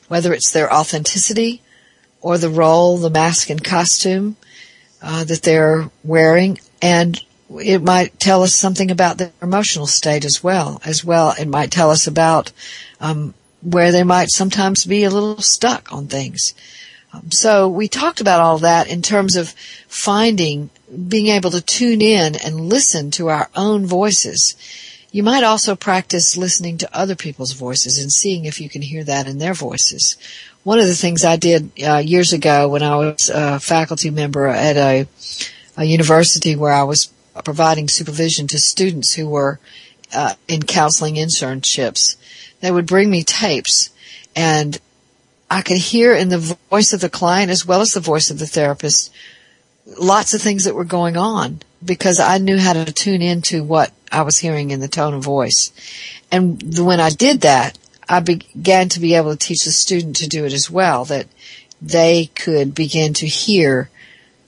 [0.08, 1.62] Whether it's their authenticity
[2.22, 4.36] or the role, the mask and costume,
[5.02, 6.60] uh, that they're wearing.
[6.82, 7.20] And
[7.60, 10.82] it might tell us something about their emotional state as well.
[10.86, 12.52] As well, it might tell us about,
[13.00, 16.54] um, where they might sometimes be a little stuck on things.
[17.14, 19.50] Um, so we talked about all that in terms of
[19.88, 20.70] finding,
[21.08, 24.56] being able to tune in and listen to our own voices.
[25.12, 29.04] You might also practice listening to other people's voices and seeing if you can hear
[29.04, 30.18] that in their voices.
[30.64, 34.46] One of the things I did uh, years ago when I was a faculty member
[34.46, 35.08] at a,
[35.78, 37.12] a university where I was
[37.44, 39.60] providing supervision to students who were
[40.14, 42.18] uh, in counseling internships,
[42.60, 43.90] they would bring me tapes
[44.36, 44.80] and
[45.50, 48.40] I could hear in the voice of the client as well as the voice of
[48.40, 49.12] the therapist
[49.98, 53.92] lots of things that were going on because I knew how to tune into what
[54.12, 55.72] I was hearing in the tone of voice.
[56.32, 57.78] And when I did that,
[58.08, 61.28] I began to be able to teach the student to do it as well, that
[61.82, 63.90] they could begin to hear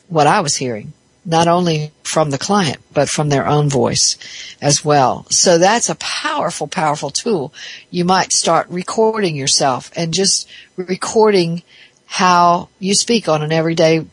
[0.07, 0.93] what I was hearing,
[1.25, 4.17] not only from the client, but from their own voice
[4.61, 5.25] as well.
[5.29, 7.53] So that's a powerful, powerful tool.
[7.89, 11.63] You might start recording yourself and just recording
[12.07, 14.05] how you speak on an everyday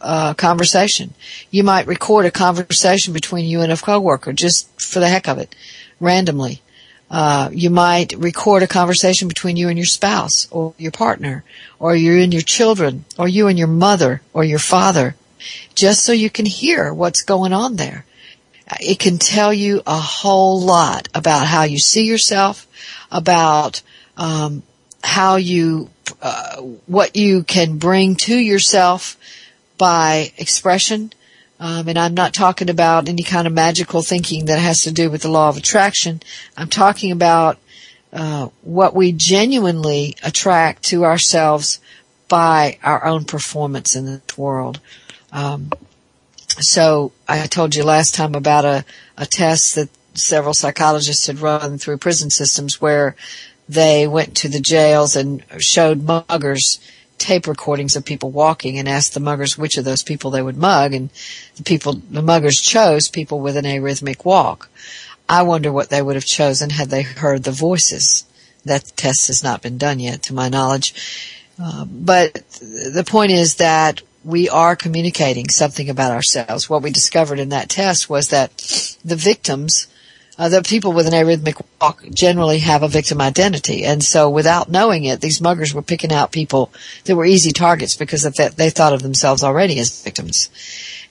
[0.00, 1.14] uh, conversation.
[1.50, 5.38] You might record a conversation between you and a coworker just for the heck of
[5.38, 5.54] it,
[6.00, 6.62] randomly.
[7.08, 11.44] Uh, you might record a conversation between you and your spouse or your partner
[11.78, 15.14] or you and your children or you and your mother or your father
[15.74, 18.04] just so you can hear what's going on there.
[18.80, 22.66] It can tell you a whole lot about how you see yourself,
[23.10, 23.82] about
[24.16, 24.62] um,
[25.02, 26.56] how you, uh,
[26.86, 29.16] what you can bring to yourself
[29.78, 31.12] by expression.
[31.58, 35.10] Um, and I'm not talking about any kind of magical thinking that has to do
[35.10, 36.20] with the law of attraction.
[36.56, 37.58] I'm talking about
[38.12, 41.80] uh, what we genuinely attract to ourselves
[42.28, 44.80] by our own performance in this world.
[45.36, 45.70] Um,
[46.58, 48.84] so I told you last time about a,
[49.18, 53.14] a test that several psychologists had run through prison systems where
[53.68, 56.80] they went to the jails and showed muggers
[57.18, 60.56] tape recordings of people walking and asked the muggers which of those people they would
[60.56, 61.10] mug and
[61.56, 64.70] the people, the muggers chose people with an arrhythmic walk.
[65.28, 68.24] I wonder what they would have chosen had they heard the voices.
[68.64, 70.94] That test has not been done yet to my knowledge.
[71.62, 76.68] Uh, but the point is that we are communicating something about ourselves.
[76.68, 78.50] What we discovered in that test was that
[79.04, 79.86] the victims
[80.38, 83.84] uh, the people with an arrhythmic walk generally have a victim identity.
[83.84, 86.70] And so without knowing it, these muggers were picking out people
[87.04, 90.50] that were easy targets because of that they thought of themselves already as victims.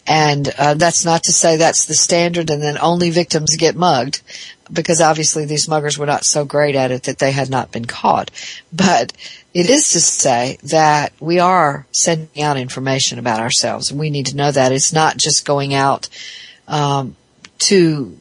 [0.05, 4.21] And uh, that's not to say that's the standard and then only victims get mugged
[4.71, 7.85] because obviously these muggers were not so great at it that they had not been
[7.85, 8.29] caught.
[8.71, 9.13] But
[9.55, 14.25] it is to say that we are sending out information about ourselves and we need
[14.25, 16.09] to know that it's not just going out
[16.67, 17.15] um,
[17.57, 18.17] to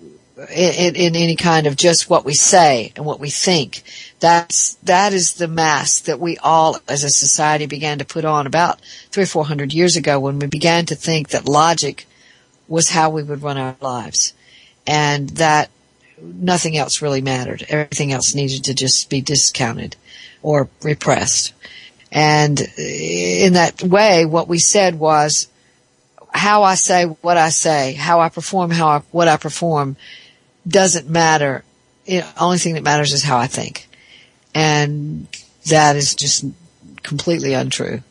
[0.49, 3.83] in, in, any kind of just what we say and what we think.
[4.21, 8.47] That's, that is the mask that we all as a society began to put on
[8.47, 8.81] about
[9.11, 12.07] three or four hundred years ago when we began to think that logic
[12.69, 14.35] was how we would run our lives
[14.87, 15.69] and that
[16.23, 17.67] nothing else really mattered.
[17.69, 19.97] Everything else needed to just be discounted
[20.45, 21.55] or repressed.
[22.13, 25.49] And in that way, what we said was,
[26.33, 29.97] how I say what I say, how I perform how I, what I perform
[30.69, 31.65] doesn't matter.
[32.05, 33.89] The only thing that matters is how I think.
[34.55, 35.27] And
[35.67, 36.45] that is just
[37.03, 38.03] completely untrue.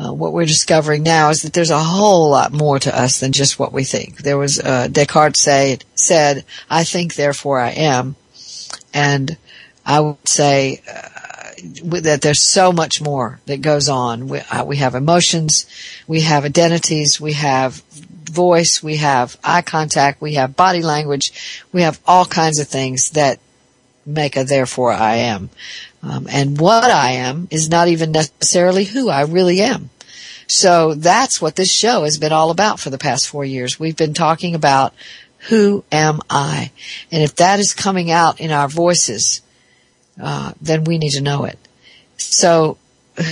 [0.00, 3.32] Uh, what we're discovering now is that there's a whole lot more to us than
[3.32, 4.18] just what we think.
[4.18, 8.14] There was uh, Descartes say, said, "I think, therefore I am,"
[8.94, 9.36] and
[9.84, 11.08] I would say uh,
[12.02, 14.28] that there's so much more that goes on.
[14.28, 15.66] We, uh, we have emotions,
[16.06, 17.82] we have identities, we have
[18.28, 23.10] voice, we have eye contact, we have body language, we have all kinds of things
[23.10, 23.40] that
[24.06, 25.50] make a therefore I am.
[26.02, 29.90] Um, and what I am is not even necessarily who I really am.
[30.46, 33.78] So that's what this show has been all about for the past four years.
[33.78, 34.94] We've been talking about
[35.48, 36.72] who am I?
[37.12, 39.42] And if that is coming out in our voices,
[40.20, 41.58] uh, then we need to know it.
[42.16, 42.78] So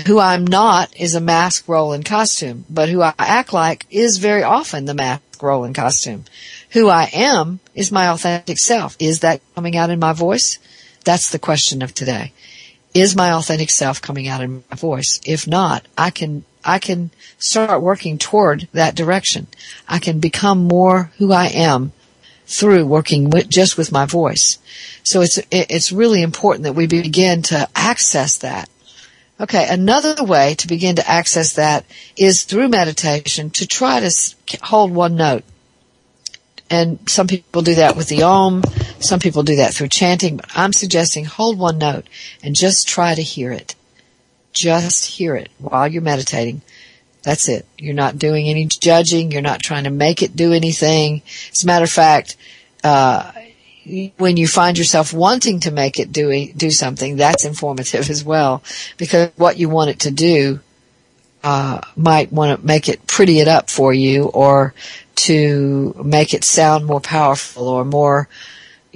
[0.07, 4.19] who I'm not is a mask role and costume, but who I act like is
[4.19, 6.25] very often the mask role and costume.
[6.71, 8.97] Who I am is my authentic self.
[8.99, 10.59] Is that coming out in my voice?
[11.05, 12.33] That's the question of today.
[12.95, 15.21] Is my authentic self coming out in my voice?
[15.25, 19.47] If not, I can, I can start working toward that direction.
[19.89, 21.93] I can become more who I am
[22.47, 24.59] through working with, just with my voice.
[25.03, 28.69] So it's, it's really important that we begin to access that
[29.39, 31.85] Okay, another way to begin to access that
[32.17, 34.11] is through meditation to try to
[34.63, 35.45] hold one note.
[36.71, 38.63] And some people do that with the Om,
[38.99, 42.09] some people do that through chanting, but I'm suggesting hold one note
[42.43, 43.75] and just try to hear it.
[44.55, 46.63] Just hear it while you're meditating.
[47.27, 47.67] That's it.
[47.77, 49.33] You're not doing any judging.
[49.33, 51.23] You're not trying to make it do anything.
[51.51, 52.37] As a matter of fact,
[52.85, 53.33] uh,
[54.17, 58.63] when you find yourself wanting to make it do do something, that's informative as well,
[58.97, 60.61] because what you want it to do
[61.43, 64.73] uh, might want to make it pretty it up for you, or
[65.17, 68.29] to make it sound more powerful or more.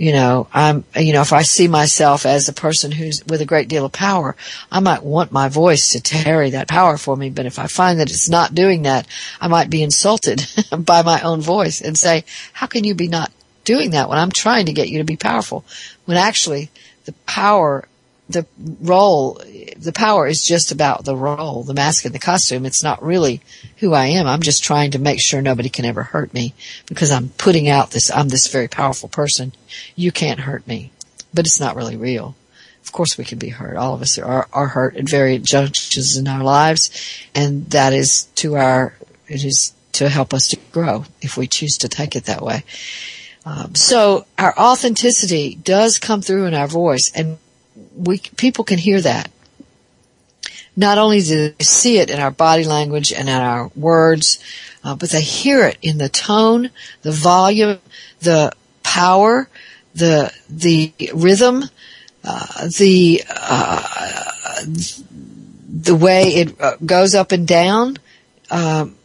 [0.01, 0.84] You know, I'm.
[0.96, 3.92] You know, if I see myself as a person who's with a great deal of
[3.92, 4.34] power,
[4.72, 7.28] I might want my voice to carry that power for me.
[7.28, 9.07] But if I find that it's not doing that,
[9.42, 10.46] I might be insulted
[10.78, 12.24] by my own voice and say,
[12.55, 13.30] "How can you be not
[13.64, 15.64] doing that when I'm trying to get you to be powerful.
[16.05, 16.70] When actually
[17.05, 17.86] the power
[18.31, 18.47] the
[18.81, 19.41] role,
[19.76, 22.64] the power is just about the role, the mask and the costume.
[22.64, 23.41] It's not really
[23.78, 24.26] who I am.
[24.26, 26.55] I'm just trying to make sure nobody can ever hurt me
[26.87, 29.53] because I'm putting out this, I'm this very powerful person.
[29.97, 30.93] You can't hurt me,
[31.35, 32.37] but it's not really real.
[32.85, 33.76] Of course we can be hurt.
[33.76, 36.91] All of us are, are hurt at various junctures in our lives
[37.35, 38.95] and that is to our,
[39.28, 42.64] it is to help us to grow if we choose to take it that way.
[43.45, 47.39] Um, so our authenticity does come through in our voice and
[47.97, 49.30] we, people can hear that.
[50.76, 54.38] Not only do they see it in our body language and in our words,
[54.84, 56.70] uh, but they hear it in the tone,
[57.03, 57.78] the volume,
[58.20, 59.49] the power,
[59.95, 61.64] the, the rhythm,
[62.24, 67.97] uh, the, uh, the way it uh, goes up and down.
[68.51, 68.97] Um,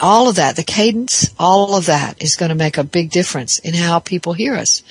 [0.00, 3.58] all of that, the cadence, all of that is going to make a big difference
[3.58, 4.82] in how people hear us.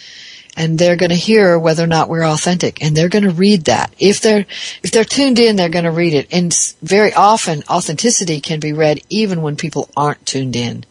[0.57, 3.65] And they're going to hear whether or not we're authentic and they're going to read
[3.65, 3.93] that.
[3.97, 4.45] If they're,
[4.83, 6.27] if they're tuned in, they're going to read it.
[6.31, 10.83] And very often authenticity can be read even when people aren't tuned in.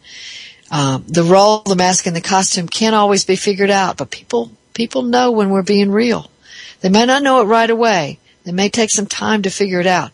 [0.71, 4.51] Um, the role, the mask and the costume can't always be figured out, but people,
[4.73, 6.31] people know when we're being real.
[6.79, 8.19] They may not know it right away.
[8.43, 10.11] They may take some time to figure it out,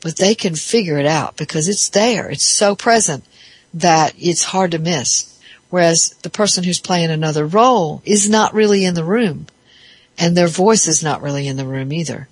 [0.00, 2.30] but they can figure it out because it's there.
[2.30, 3.24] It's so present
[3.74, 5.37] that it's hard to miss.
[5.70, 9.46] Whereas the person who's playing another role is not really in the room
[10.18, 12.28] and their voice is not really in the room either.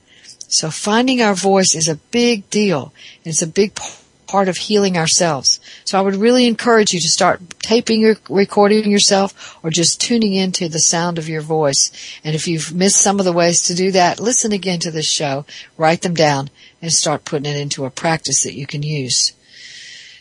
[0.49, 2.93] So finding our voice is a big deal.
[3.24, 3.78] It's a big
[4.26, 5.61] part of healing ourselves.
[5.84, 10.34] So I would really encourage you to start taping or recording yourself or just tuning
[10.34, 11.93] into the sound of your voice.
[12.24, 15.11] And if you've missed some of the ways to do that, listen again to this
[15.11, 16.51] show, write them down
[16.82, 19.32] and start putting it into a practice that you can use.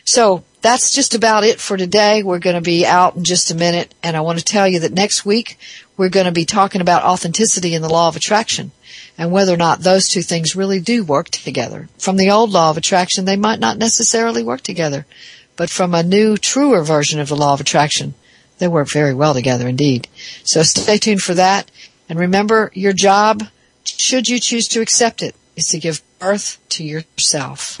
[0.04, 2.22] So that's just about it for today.
[2.22, 4.80] We're going to be out in just a minute and I want to tell you
[4.80, 5.58] that next week
[5.96, 8.72] we're going to be talking about authenticity and the law of attraction
[9.18, 11.88] and whether or not those two things really do work together.
[11.98, 15.06] From the old law of attraction, they might not necessarily work together,
[15.56, 18.14] but from a new, truer version of the law of attraction,
[18.58, 20.08] they work very well together indeed.
[20.44, 21.70] So stay tuned for that.
[22.08, 23.44] And remember, your job,
[23.84, 27.80] should you choose to accept it, is to give birth to yourself.